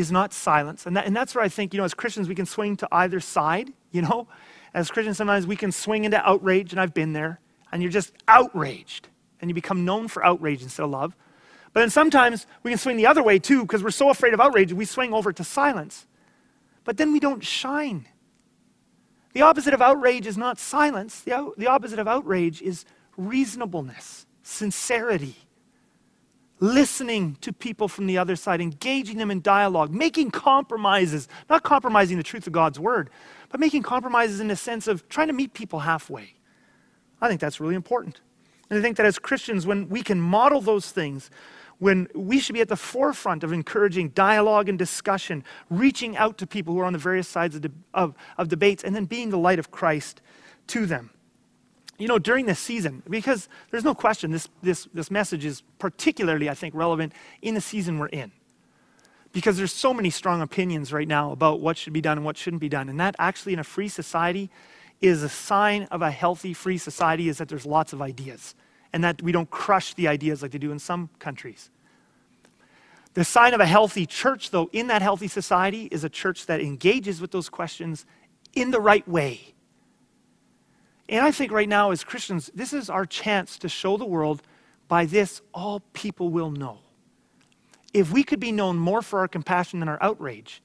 [0.00, 0.86] is not silence.
[0.86, 2.88] And, that, and that's where I think, you know, as Christians, we can swing to
[2.90, 4.26] either side, you know.
[4.72, 7.40] As Christians, sometimes we can swing into outrage, and I've been there,
[7.72, 9.08] and you're just outraged,
[9.40, 11.16] and you become known for outrage instead of love.
[11.72, 14.40] But then sometimes we can swing the other way too, because we're so afraid of
[14.40, 16.06] outrage, we swing over to silence.
[16.84, 18.06] But then we don't shine.
[19.32, 22.84] The opposite of outrage is not silence, the, the opposite of outrage is
[23.16, 25.36] reasonableness, sincerity,
[26.60, 32.16] listening to people from the other side, engaging them in dialogue, making compromises, not compromising
[32.16, 33.10] the truth of God's word,
[33.48, 36.34] but making compromises in the sense of trying to meet people halfway.
[37.20, 38.20] I think that's really important.
[38.68, 41.30] And I think that as Christians, when we can model those things,
[41.78, 46.46] when we should be at the forefront of encouraging dialogue and discussion, reaching out to
[46.46, 49.30] people who are on the various sides of, de- of, of debates, and then being
[49.30, 50.20] the light of Christ
[50.68, 51.10] to them.
[52.00, 56.48] You know, during this season, because there's no question this, this, this message is particularly,
[56.48, 58.32] I think, relevant in the season we're in.
[59.32, 62.38] Because there's so many strong opinions right now about what should be done and what
[62.38, 62.88] shouldn't be done.
[62.88, 64.48] And that actually, in a free society,
[65.02, 68.54] is a sign of a healthy, free society is that there's lots of ideas
[68.94, 71.70] and that we don't crush the ideas like they do in some countries.
[73.12, 76.60] The sign of a healthy church, though, in that healthy society, is a church that
[76.60, 78.06] engages with those questions
[78.54, 79.54] in the right way.
[81.10, 84.42] And I think right now, as Christians, this is our chance to show the world
[84.86, 86.78] by this, all people will know.
[87.92, 90.62] If we could be known more for our compassion than our outrage,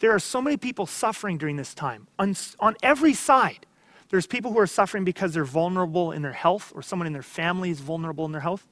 [0.00, 3.66] there are so many people suffering during this time on, on every side.
[4.10, 7.22] There's people who are suffering because they're vulnerable in their health, or someone in their
[7.22, 8.66] family is vulnerable in their health.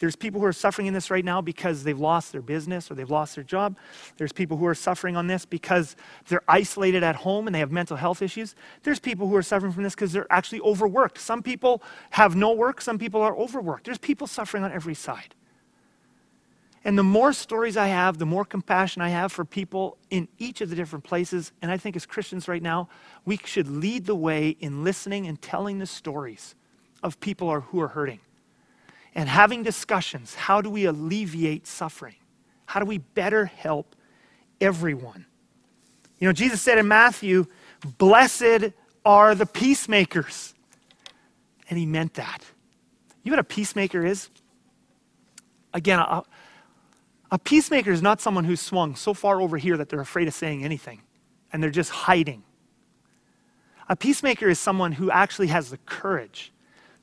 [0.00, 2.94] There's people who are suffering in this right now because they've lost their business or
[2.94, 3.76] they've lost their job.
[4.16, 5.94] There's people who are suffering on this because
[6.26, 8.54] they're isolated at home and they have mental health issues.
[8.82, 11.18] There's people who are suffering from this because they're actually overworked.
[11.18, 13.84] Some people have no work, some people are overworked.
[13.84, 15.34] There's people suffering on every side.
[16.82, 20.62] And the more stories I have, the more compassion I have for people in each
[20.62, 21.52] of the different places.
[21.60, 22.88] And I think as Christians right now,
[23.26, 26.54] we should lead the way in listening and telling the stories
[27.02, 28.20] of people who are hurting
[29.14, 30.34] and having discussions.
[30.34, 32.16] How do we alleviate suffering?
[32.66, 33.96] How do we better help
[34.60, 35.26] everyone?
[36.18, 37.46] You know, Jesus said in Matthew,
[37.98, 38.72] Blessed
[39.04, 40.54] are the peacemakers.
[41.68, 42.44] And he meant that.
[43.22, 44.28] You know what a peacemaker is?
[45.72, 46.22] Again, a,
[47.30, 50.34] a peacemaker is not someone who's swung so far over here that they're afraid of
[50.34, 51.00] saying anything
[51.52, 52.42] and they're just hiding.
[53.88, 56.52] A peacemaker is someone who actually has the courage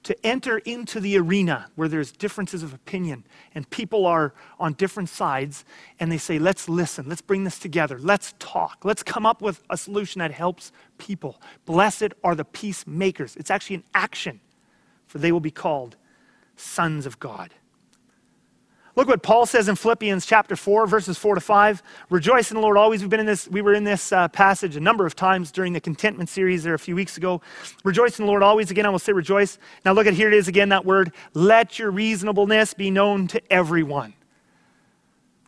[0.07, 5.09] to enter into the arena where there's differences of opinion and people are on different
[5.09, 5.65] sides
[5.99, 9.61] and they say, let's listen, let's bring this together, let's talk, let's come up with
[9.69, 11.41] a solution that helps people.
[11.65, 13.35] Blessed are the peacemakers.
[13.35, 14.39] It's actually an action,
[15.07, 15.97] for they will be called
[16.55, 17.53] sons of God.
[18.97, 21.83] Look what Paul says in Philippians chapter 4, verses 4 to 5.
[22.09, 23.01] Rejoice in the Lord always.
[23.01, 25.73] We've been in this, we were in this uh, passage a number of times during
[25.73, 27.39] the contentment series there a few weeks ago.
[27.83, 28.71] Rejoice in the Lord always.
[28.71, 29.59] Again, I will say rejoice.
[29.85, 31.11] Now look at here it is again, that word.
[31.35, 34.15] Let your reasonableness be known to everyone.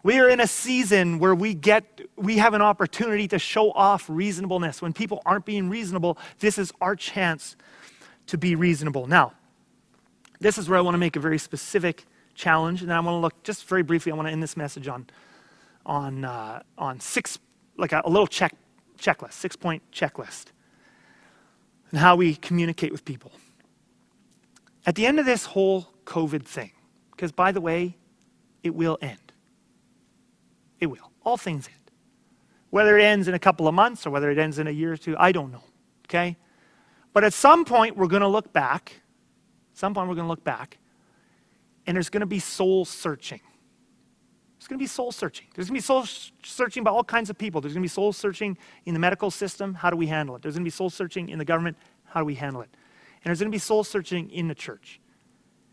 [0.03, 4.05] We are in a season where we get we have an opportunity to show off
[4.07, 4.79] reasonableness.
[4.79, 7.55] When people aren't being reasonable, this is our chance
[8.27, 9.07] to be reasonable.
[9.07, 9.33] Now,
[10.39, 12.05] this is where I want to make a very specific
[12.39, 12.81] challenge.
[12.81, 15.07] And I want to look just very briefly, I want to end this message on,
[15.85, 17.37] on, uh, on six,
[17.77, 18.55] like a, a little check,
[18.97, 20.45] checklist, six point checklist,
[21.91, 23.31] and how we communicate with people.
[24.85, 26.71] At the end of this whole COVID thing,
[27.11, 27.97] because by the way,
[28.63, 29.33] it will end.
[30.79, 31.11] It will.
[31.23, 31.75] All things end.
[32.69, 34.93] Whether it ends in a couple of months or whether it ends in a year
[34.93, 35.63] or two, I don't know.
[36.05, 36.37] Okay?
[37.11, 39.01] But at some point, we're going to look back.
[39.73, 40.77] At some point, we're going to look back
[41.89, 43.41] and there's going to be soul searching.
[44.59, 45.47] There's going to be soul searching.
[45.55, 46.05] There's going to be soul
[46.43, 47.61] searching by all kinds of people.
[47.61, 49.73] There's going to be soul searching in the medical system.
[49.73, 50.43] How do we handle it?
[50.43, 51.77] There's going to be soul searching in the government.
[52.03, 52.69] How do we handle it?
[53.23, 55.01] And there's going to be soul searching in the church.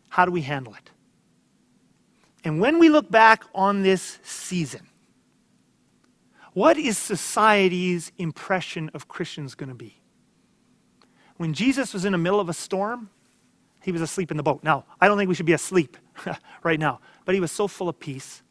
[0.08, 0.90] How do we handle it?
[2.44, 4.86] And when we look back on this season,
[6.54, 10.00] what is society's impression of Christians going to be?
[11.36, 13.10] When Jesus was in the middle of a storm,
[13.86, 14.64] he was asleep in the boat.
[14.64, 15.96] Now, I don't think we should be asleep
[16.64, 18.42] right now, but he was so full of peace.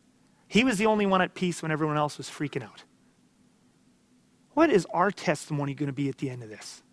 [0.47, 2.85] He was the only one at peace when everyone else was freaking out.
[4.53, 6.83] What is our testimony going to be at the end of this?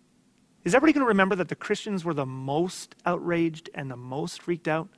[0.65, 4.41] Is everybody going to remember that the Christians were the most outraged and the most
[4.41, 4.89] freaked out?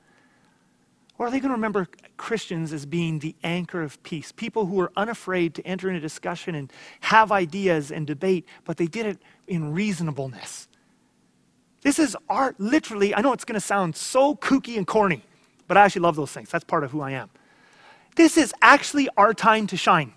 [1.16, 4.32] Or are they going to remember Christians as being the anchor of peace?
[4.32, 8.88] People who were unafraid to enter into discussion and have ideas and debate, but they
[8.88, 10.66] did it in reasonableness.
[11.86, 13.14] This is art, literally.
[13.14, 15.22] I know it's going to sound so kooky and corny,
[15.68, 16.50] but I actually love those things.
[16.50, 17.30] That's part of who I am.
[18.16, 20.12] This is actually our time to shine.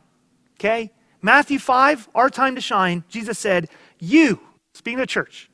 [0.55, 0.89] Okay?
[1.21, 3.03] Matthew 5, our time to shine.
[3.07, 4.39] Jesus said, You,
[4.73, 5.51] speaking of church,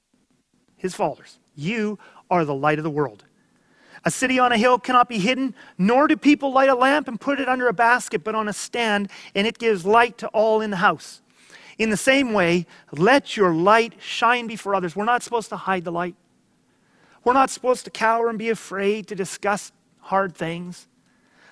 [0.78, 2.00] his followers, you
[2.30, 3.26] are the light of the world.
[4.06, 7.20] A city on a hill cannot be hidden, nor do people light a lamp and
[7.20, 10.62] put it under a basket, but on a stand, and it gives light to all
[10.62, 11.22] in the house.
[11.78, 14.96] In the same way, let your light shine before others.
[14.96, 16.16] We're not supposed to hide the light.
[17.24, 20.88] We're not supposed to cower and be afraid to discuss hard things.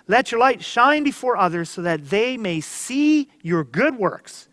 [0.08, 4.48] Let your light shine before others so that they may see your good works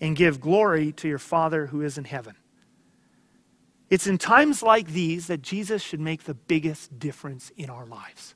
[0.00, 2.34] and give glory to your Father who is in heaven.
[3.90, 8.34] It's in times like these that Jesus should make the biggest difference in our lives.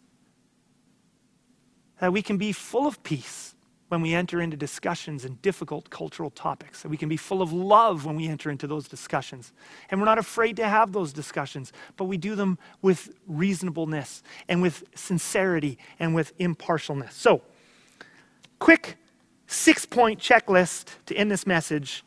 [2.01, 3.55] That we can be full of peace
[3.89, 6.83] when we enter into discussions and difficult cultural topics.
[6.85, 9.53] And we can be full of love when we enter into those discussions.
[9.91, 14.61] And we're not afraid to have those discussions, but we do them with reasonableness and
[14.61, 17.13] with sincerity and with impartialness.
[17.13, 17.43] So,
[18.59, 18.97] quick
[19.47, 22.05] six point checklist to end this message.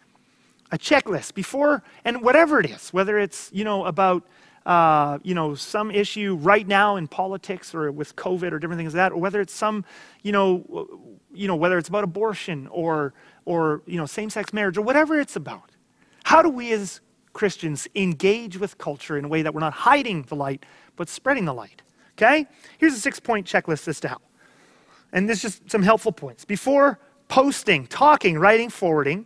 [0.74, 4.24] A checklist before, and whatever it is, whether it's, you know, about
[4.66, 8.94] uh, you know, some issue right now in politics or with COVID or different things
[8.94, 9.84] like that, or whether it's some,
[10.22, 10.88] you know,
[11.34, 13.14] you know, whether it's about abortion or,
[13.46, 15.72] or you know, same-sex marriage or whatever it's about.
[16.24, 17.02] How do we as
[17.34, 21.46] Christians engage with culture in a way that we're not hiding the light, but spreading
[21.46, 21.82] the light?
[22.18, 22.46] Okay?
[22.78, 24.22] Here's a six-point checklist as to how.
[25.12, 26.46] And this is just some helpful points.
[26.46, 29.26] Before posting, talking, writing, forwarding,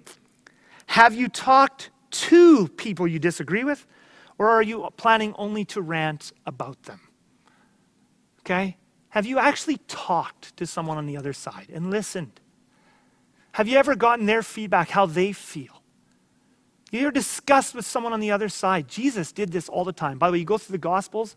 [0.85, 3.85] have you talked to people you disagree with,
[4.37, 7.01] or are you planning only to rant about them?
[8.41, 8.77] Okay?
[9.09, 12.41] Have you actually talked to someone on the other side and listened?
[13.53, 15.81] Have you ever gotten their feedback, how they feel?
[16.91, 18.87] You ever discussed with someone on the other side?
[18.87, 20.17] Jesus did this all the time.
[20.17, 21.35] By the way, you go through the Gospels,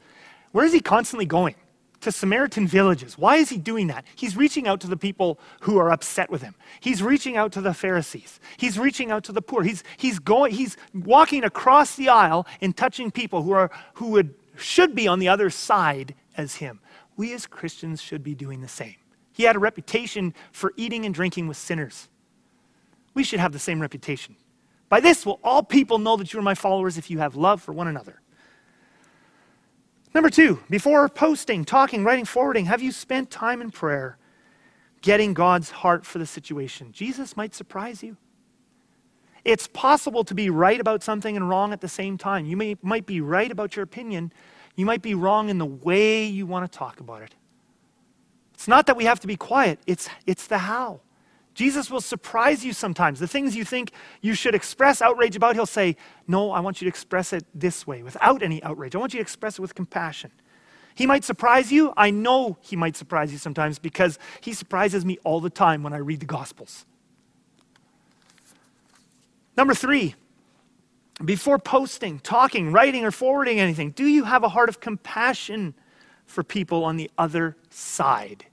[0.53, 1.55] where is he constantly going?
[2.01, 3.19] To Samaritan villages.
[3.19, 4.05] Why is he doing that?
[4.15, 6.55] He's reaching out to the people who are upset with him.
[6.81, 8.39] He's reaching out to the Pharisees.
[8.57, 9.63] He's reaching out to the poor.
[9.63, 14.35] He's, he's, going, he's walking across the aisle and touching people who, are, who would,
[14.57, 16.81] should be on the other side as him.
[17.17, 18.97] We as Christians should be doing the same.
[19.33, 22.09] He had a reputation for eating and drinking with sinners.
[23.15, 24.37] We should have the same reputation.
[24.89, 27.61] By this will all people know that you are my followers if you have love
[27.61, 28.21] for one another.
[30.15, 34.19] Number two, before posting, talking, writing, forwarding, have you spent time in prayer
[35.03, 36.93] getting God's heart for the situation?
[36.93, 38.17] Jesus might surprise you.
[39.45, 42.47] It's possible to be right about something and wrong at the same time.
[42.47, 44.33] You may, might be right about your opinion,
[44.77, 47.35] you might be wrong in the way you want to talk about it.
[48.55, 51.01] It's not that we have to be quiet, it's, it's the how.
[51.59, 53.19] Jesus will surprise you sometimes.
[53.19, 53.91] The things you think
[54.21, 55.97] you should express outrage about, he'll say,
[56.29, 58.95] No, I want you to express it this way, without any outrage.
[58.95, 60.31] I want you to express it with compassion.
[60.95, 61.93] He might surprise you.
[61.97, 65.93] I know he might surprise you sometimes because he surprises me all the time when
[65.93, 66.87] I read the Gospels.
[69.57, 70.15] Number three,
[71.25, 75.75] before posting, talking, writing, or forwarding anything, do you have a heart of compassion
[76.25, 78.47] for people on the other side?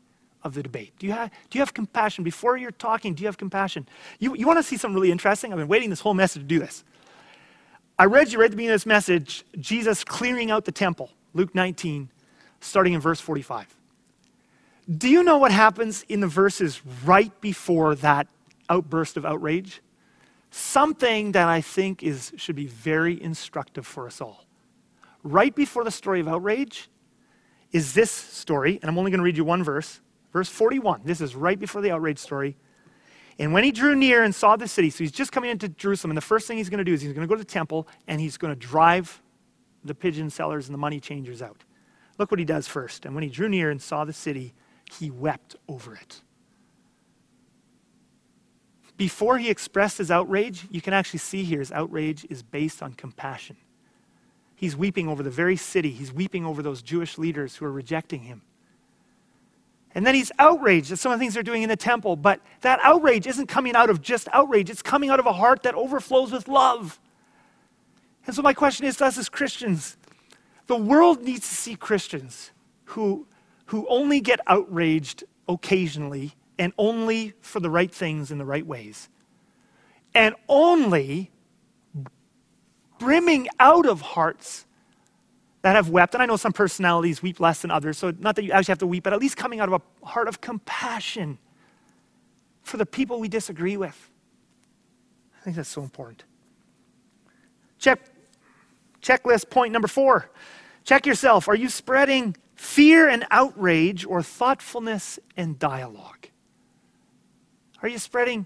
[0.46, 0.94] Of the debate?
[1.00, 2.24] Do you have, do you have compassion?
[2.24, 3.88] Before you're talking, do you have compassion?
[4.20, 5.52] You, you want to see something really interesting?
[5.52, 6.86] I've been waiting this whole message to do this.
[7.98, 11.10] I read you right at the beginning of this message, Jesus clearing out the temple,
[11.34, 12.10] Luke 19,
[12.62, 13.76] starting in verse 45.
[14.98, 18.28] Do you know what happens in the verses right before that
[18.70, 19.82] outburst of outrage?
[20.52, 24.46] Something that I think is, should be very instructive for us all.
[25.24, 26.88] Right before the story of outrage
[27.72, 30.02] is this story, and I'm only going to read you one verse.
[30.36, 32.58] Verse 41, this is right before the outrage story.
[33.40, 36.12] And when he drew near and saw the city, so he's just coming into Jerusalem,
[36.12, 37.50] and the first thing he's going to do is he's going to go to the
[37.50, 39.22] temple and he's going to drive
[39.86, 41.64] the pigeon sellers and the money changers out.
[42.18, 43.06] Look what he does first.
[43.06, 44.54] And when he drew near and saw the city,
[44.92, 46.20] he wept over it.
[48.98, 52.92] Before he expressed his outrage, you can actually see here his outrage is based on
[52.92, 53.56] compassion.
[54.54, 58.24] He's weeping over the very city, he's weeping over those Jewish leaders who are rejecting
[58.24, 58.42] him.
[59.96, 62.16] And then he's outraged at some of the things they're doing in the temple.
[62.16, 65.64] But that outrage isn't coming out of just outrage, it's coming out of a heart
[65.64, 67.00] that overflows with love.
[68.28, 69.98] And so, my question is to us as Christians
[70.68, 72.52] the world needs to see Christians
[72.86, 73.28] who,
[73.68, 79.10] who only get outraged occasionally and only for the right things in the right ways.
[80.14, 81.32] And only
[82.98, 84.66] brimming out of hearts
[85.66, 86.14] that have wept.
[86.14, 88.78] And I know some personalities weep less than others, so not that you actually have
[88.78, 91.40] to weep, but at least coming out of a heart of compassion
[92.62, 94.12] for the people we disagree with.
[95.40, 96.24] I think that's so important.
[97.80, 98.00] Check,
[99.02, 100.30] checklist point number four.
[100.84, 101.48] Check yourself.
[101.48, 106.28] Are you spreading fear and outrage or thoughtfulness and dialogue?
[107.82, 108.46] Are you spreading,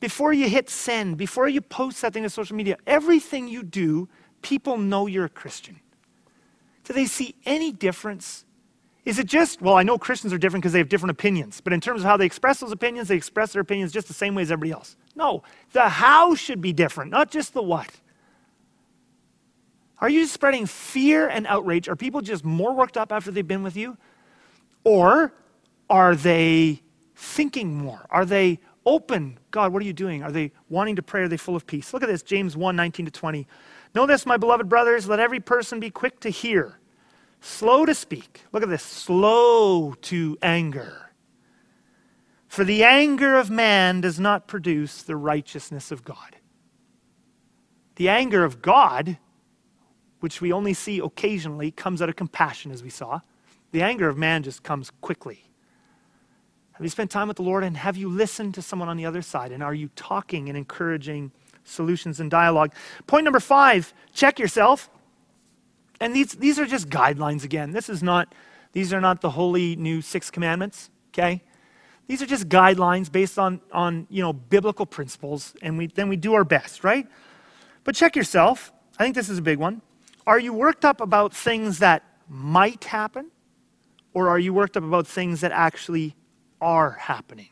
[0.00, 4.08] before you hit send, before you post something to social media, everything you do,
[4.40, 5.80] people know you're a Christian.
[6.86, 8.44] Do they see any difference?
[9.04, 11.72] Is it just, well, I know Christians are different because they have different opinions, but
[11.72, 14.34] in terms of how they express those opinions, they express their opinions just the same
[14.34, 14.96] way as everybody else.
[15.14, 17.90] No, the how should be different, not just the what.
[19.98, 21.88] Are you just spreading fear and outrage?
[21.88, 23.96] Are people just more worked up after they've been with you?
[24.84, 25.32] Or
[25.88, 26.82] are they
[27.14, 28.06] thinking more?
[28.10, 29.38] Are they open?
[29.50, 30.22] God, what are you doing?
[30.22, 31.22] Are they wanting to pray?
[31.22, 31.92] Are they full of peace?
[31.92, 33.46] Look at this, James 1 19 to 20.
[33.96, 36.78] Know this, my beloved brothers, let every person be quick to hear,
[37.40, 38.42] slow to speak.
[38.52, 41.12] Look at this slow to anger.
[42.46, 46.36] For the anger of man does not produce the righteousness of God.
[47.94, 49.16] The anger of God,
[50.20, 53.20] which we only see occasionally, comes out of compassion, as we saw.
[53.72, 55.42] The anger of man just comes quickly.
[56.72, 59.06] Have you spent time with the Lord and have you listened to someone on the
[59.06, 59.52] other side?
[59.52, 61.32] And are you talking and encouraging?
[61.66, 62.72] Solutions and dialogue.
[63.06, 64.88] Point number five check yourself.
[66.00, 67.72] and these, these are just guidelines again.
[67.72, 68.34] This is not,
[68.72, 71.42] these are not the holy new six commandments, okay?
[72.06, 76.16] These are just guidelines based on, on you know, biblical principles, and we, then we
[76.16, 77.06] do our best, right?
[77.84, 78.72] But check yourself.
[78.98, 79.82] I think this is a big one.
[80.26, 83.30] Are you worked up about things that might happen,
[84.14, 86.14] or are you worked up about things that actually
[86.60, 87.50] are happening?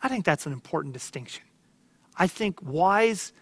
[0.00, 1.44] I think that's an important distinction.
[2.16, 3.32] I think wise,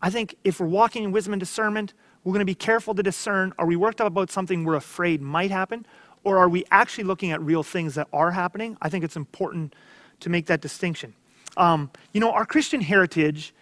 [0.00, 3.02] I think if we're walking in wisdom and discernment, we're going to be careful to
[3.02, 5.86] discern are we worked up about something we're afraid might happen,
[6.22, 8.76] or are we actually looking at real things that are happening?
[8.80, 9.74] I think it's important
[10.20, 11.14] to make that distinction.
[11.56, 13.54] Um, you know, our Christian heritage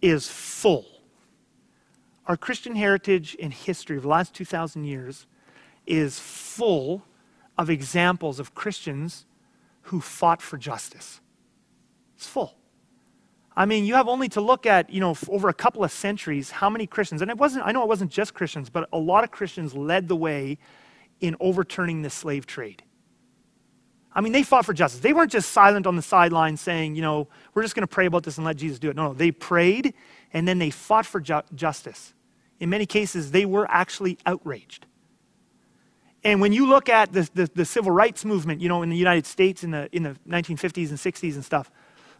[0.00, 0.84] is full.
[2.26, 5.26] Our Christian heritage in history of the last 2,000 years
[5.86, 7.02] is full
[7.58, 9.26] of examples of Christians
[9.82, 11.20] who fought for justice.
[12.16, 12.54] It's full.
[13.56, 16.50] I mean, you have only to look at, you know, over a couple of centuries,
[16.50, 19.24] how many Christians, and it wasn't, I know it wasn't just Christians, but a lot
[19.24, 20.58] of Christians led the way
[21.20, 22.82] in overturning the slave trade.
[24.14, 25.00] I mean, they fought for justice.
[25.00, 28.06] They weren't just silent on the sidelines saying, you know, we're just going to pray
[28.06, 28.96] about this and let Jesus do it.
[28.96, 29.94] No, no, they prayed
[30.32, 32.12] and then they fought for ju- justice.
[32.60, 34.86] In many cases, they were actually outraged.
[36.24, 38.96] And when you look at the, the, the, civil rights movement, you know, in the
[38.96, 41.70] United States in the, in the 1950s and 60s and stuff,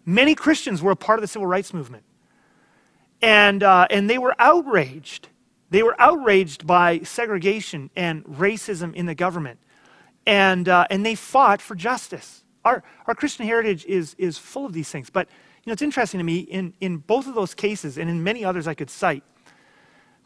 [0.05, 2.05] many Christians were a part of the civil rights movement.
[3.20, 5.28] And, uh, and they were outraged.
[5.70, 9.59] They were outraged by segregation and racism in the government.
[10.26, 12.44] And, uh, and they fought for justice.
[12.64, 15.11] Our, our Christian heritage is, is full of these things.
[15.11, 15.28] But
[15.64, 18.44] you know, it's interesting to me, in, in both of those cases, and in many
[18.44, 19.22] others I could cite,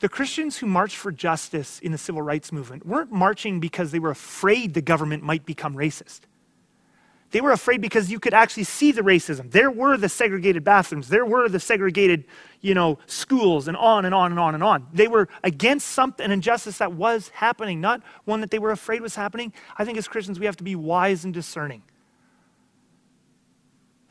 [0.01, 3.99] the Christians who marched for justice in the civil rights movement weren't marching because they
[3.99, 6.21] were afraid the government might become racist.
[7.37, 9.51] They were afraid because you could actually see the racism.
[9.51, 12.25] There were the segregated bathrooms, there were the segregated,
[12.63, 14.87] you know, schools, and on and on and on and on.
[14.91, 19.03] They were against something, an injustice that was happening, not one that they were afraid
[19.03, 19.53] was happening.
[19.77, 21.83] I think as Christians, we have to be wise and discerning.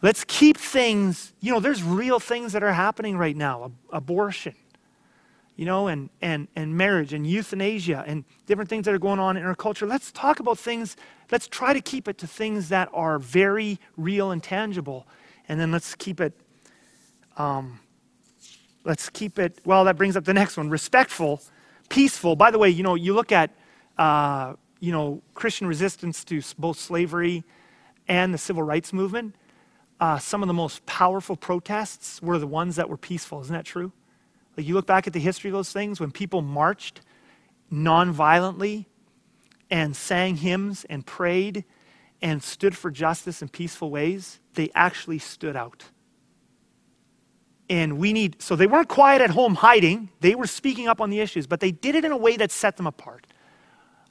[0.04, 4.54] Let's keep things, you know, there's real things that are happening right now abortion,
[5.56, 9.38] you know, and, and, and marriage and euthanasia and different things that are going on
[9.38, 9.86] in our culture.
[9.86, 10.98] Let's talk about things,
[11.32, 15.08] let's try to keep it to things that are very real and tangible.
[15.48, 16.34] And then let's keep it,
[17.38, 17.80] um,
[18.84, 21.42] let's keep it, well, that brings up the next one respectful,
[21.90, 22.36] peaceful.
[22.36, 23.52] By the way, you know, you look at,
[23.98, 27.44] uh, you know, Christian resistance to both slavery
[28.08, 29.36] and the civil rights movement.
[30.00, 33.40] Uh, some of the most powerful protests were the ones that were peaceful.
[33.40, 33.94] Isn't that true?
[34.58, 37.02] Like you look back at the history of those things, when people marched
[37.72, 38.86] nonviolently
[39.70, 41.66] and sang hymns and prayed
[42.22, 45.86] and stood for justice in peaceful ways, they actually stood out.
[47.70, 51.10] And we need, so they weren't quiet at home hiding, they were speaking up on
[51.10, 53.26] the issues, but they did it in a way that set them apart.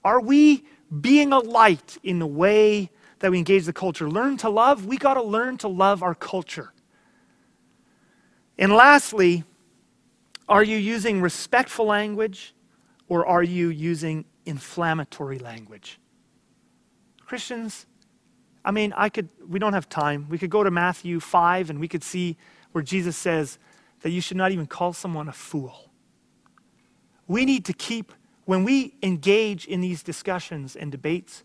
[0.05, 0.65] Are we
[1.01, 2.91] being a light in the way
[3.21, 4.11] that we engage the culture?
[4.11, 6.73] Learn to love, we got to learn to love our culture.
[8.59, 9.45] And lastly,
[10.49, 12.55] are you using respectful language
[13.09, 15.99] or are you using inflammatory language?
[17.25, 17.87] Christians,
[18.65, 20.27] I mean, I could, we don't have time.
[20.29, 22.37] We could go to Matthew 5 and we could see
[22.73, 23.59] where Jesus says
[24.03, 25.91] that you should not even call someone a fool.
[27.27, 28.13] We need to keep,
[28.45, 31.45] when we engage in these discussions and debates,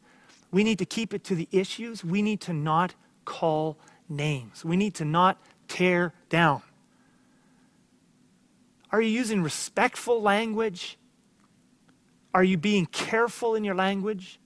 [0.51, 2.03] we need to keep it to the issues.
[2.03, 3.77] We need to not call
[4.09, 4.65] names.
[4.65, 6.61] We need to not tear down.
[8.91, 10.97] Are you using respectful language?
[12.33, 14.39] Are you being careful in your language?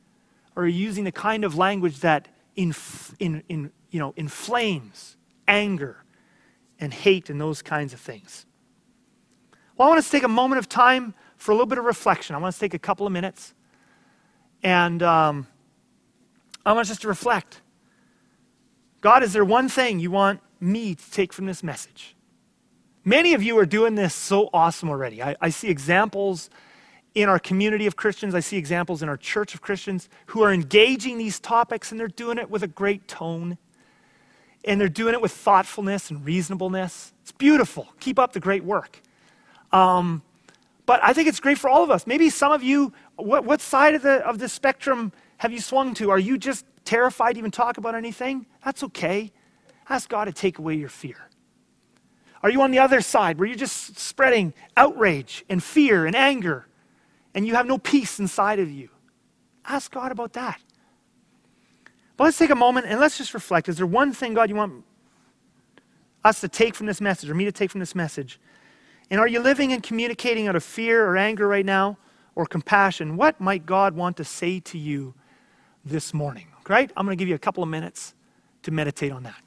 [0.56, 5.18] Or are you using the kind of language that inf- in, in, you know, inflames
[5.48, 6.04] anger
[6.80, 8.46] and hate and those kinds of things?
[9.78, 11.86] Well, I want us to take a moment of time for a little bit of
[11.86, 12.36] reflection.
[12.36, 13.54] I want us to take a couple of minutes.
[14.62, 15.48] And um,
[16.66, 17.62] I want us just to reflect.
[19.02, 22.16] God, is there one thing you want me to take from this message?
[23.06, 25.22] Many of you are doing this so awesome already.
[25.22, 26.50] I, I, see examples
[27.14, 30.54] in our community of Christians, I see examples in our church of Christians who are
[30.54, 33.58] engaging these topics and they're doing it with a great tone.
[34.66, 37.12] And they're doing it with thoughtfulness and reasonableness.
[37.22, 37.90] It's beautiful.
[38.00, 39.02] Keep up the great work.
[39.74, 40.22] Um,
[40.86, 42.08] but I think it's great for all of us.
[42.08, 45.94] Maybe some of you, what, what side of the, of the spectrum have you swung
[45.96, 46.10] to?
[46.10, 48.46] Are you just terrified to even talk about anything?
[48.64, 49.32] That's okay.
[49.90, 51.30] Ask God to take away your fear.
[52.44, 56.68] Are you on the other side where you're just spreading outrage and fear and anger
[57.34, 58.90] and you have no peace inside of you?
[59.66, 60.60] Ask God about that.
[62.18, 63.70] But let's take a moment and let's just reflect.
[63.70, 64.84] Is there one thing, God, you want
[66.24, 68.40] us to take from this message or me to take from this message?
[69.10, 71.98] And are you living and communicating out of fear or anger right now?
[72.36, 75.14] or compassion, what might God want to say to you
[75.86, 76.48] this morning?
[76.68, 76.92] Right?
[76.96, 78.14] I'm going to give you a couple of minutes
[78.64, 79.43] to meditate on that.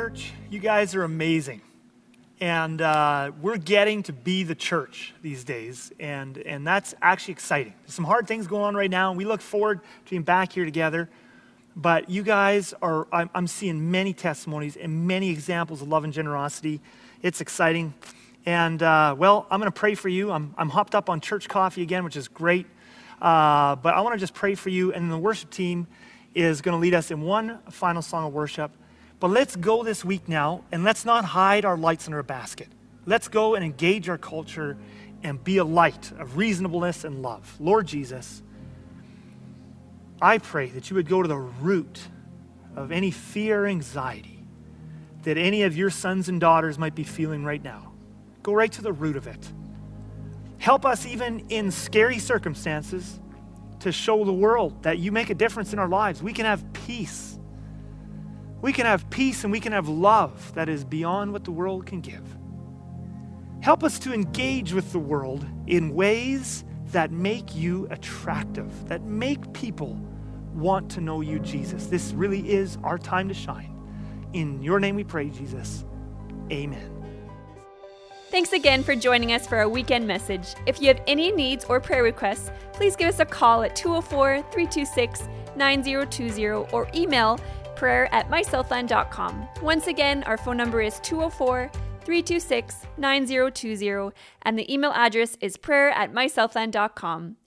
[0.00, 1.60] Church, you guys are amazing.
[2.40, 5.92] And uh, we're getting to be the church these days.
[6.00, 7.74] And, and that's actually exciting.
[7.82, 10.54] There's some hard things going on right now, and we look forward to being back
[10.54, 11.10] here together.
[11.76, 16.14] But you guys are, I'm, I'm seeing many testimonies and many examples of love and
[16.14, 16.80] generosity.
[17.20, 17.92] It's exciting.
[18.46, 20.32] And, uh, well, I'm going to pray for you.
[20.32, 22.64] I'm, I'm hopped up on church coffee again, which is great.
[23.20, 24.94] Uh, but I want to just pray for you.
[24.94, 25.86] And the worship team
[26.34, 28.70] is going to lead us in one final song of worship.
[29.20, 32.68] But let's go this week now and let's not hide our lights in our basket.
[33.06, 34.76] Let's go and engage our culture
[35.22, 37.54] and be a light of reasonableness and love.
[37.60, 38.42] Lord Jesus,
[40.22, 42.00] I pray that you would go to the root
[42.74, 44.40] of any fear anxiety
[45.22, 47.92] that any of your sons and daughters might be feeling right now.
[48.42, 49.52] Go right to the root of it.
[50.58, 53.20] Help us, even in scary circumstances,
[53.80, 56.22] to show the world that you make a difference in our lives.
[56.22, 57.38] We can have peace
[58.62, 61.86] we can have peace and we can have love that is beyond what the world
[61.86, 62.24] can give.
[63.60, 69.52] Help us to engage with the world in ways that make you attractive, that make
[69.52, 69.98] people
[70.54, 71.86] want to know you, Jesus.
[71.86, 73.76] This really is our time to shine.
[74.32, 75.84] In your name we pray, Jesus.
[76.50, 76.96] Amen.
[78.30, 80.54] Thanks again for joining us for our weekend message.
[80.66, 84.42] If you have any needs or prayer requests, please give us a call at 204
[84.52, 87.40] 326 9020 or email
[87.80, 89.48] prayer at mysouthland.com.
[89.62, 91.70] Once again, our phone number is 204
[92.04, 97.39] 326 9020, and the email address is prayer at mysouthland.com.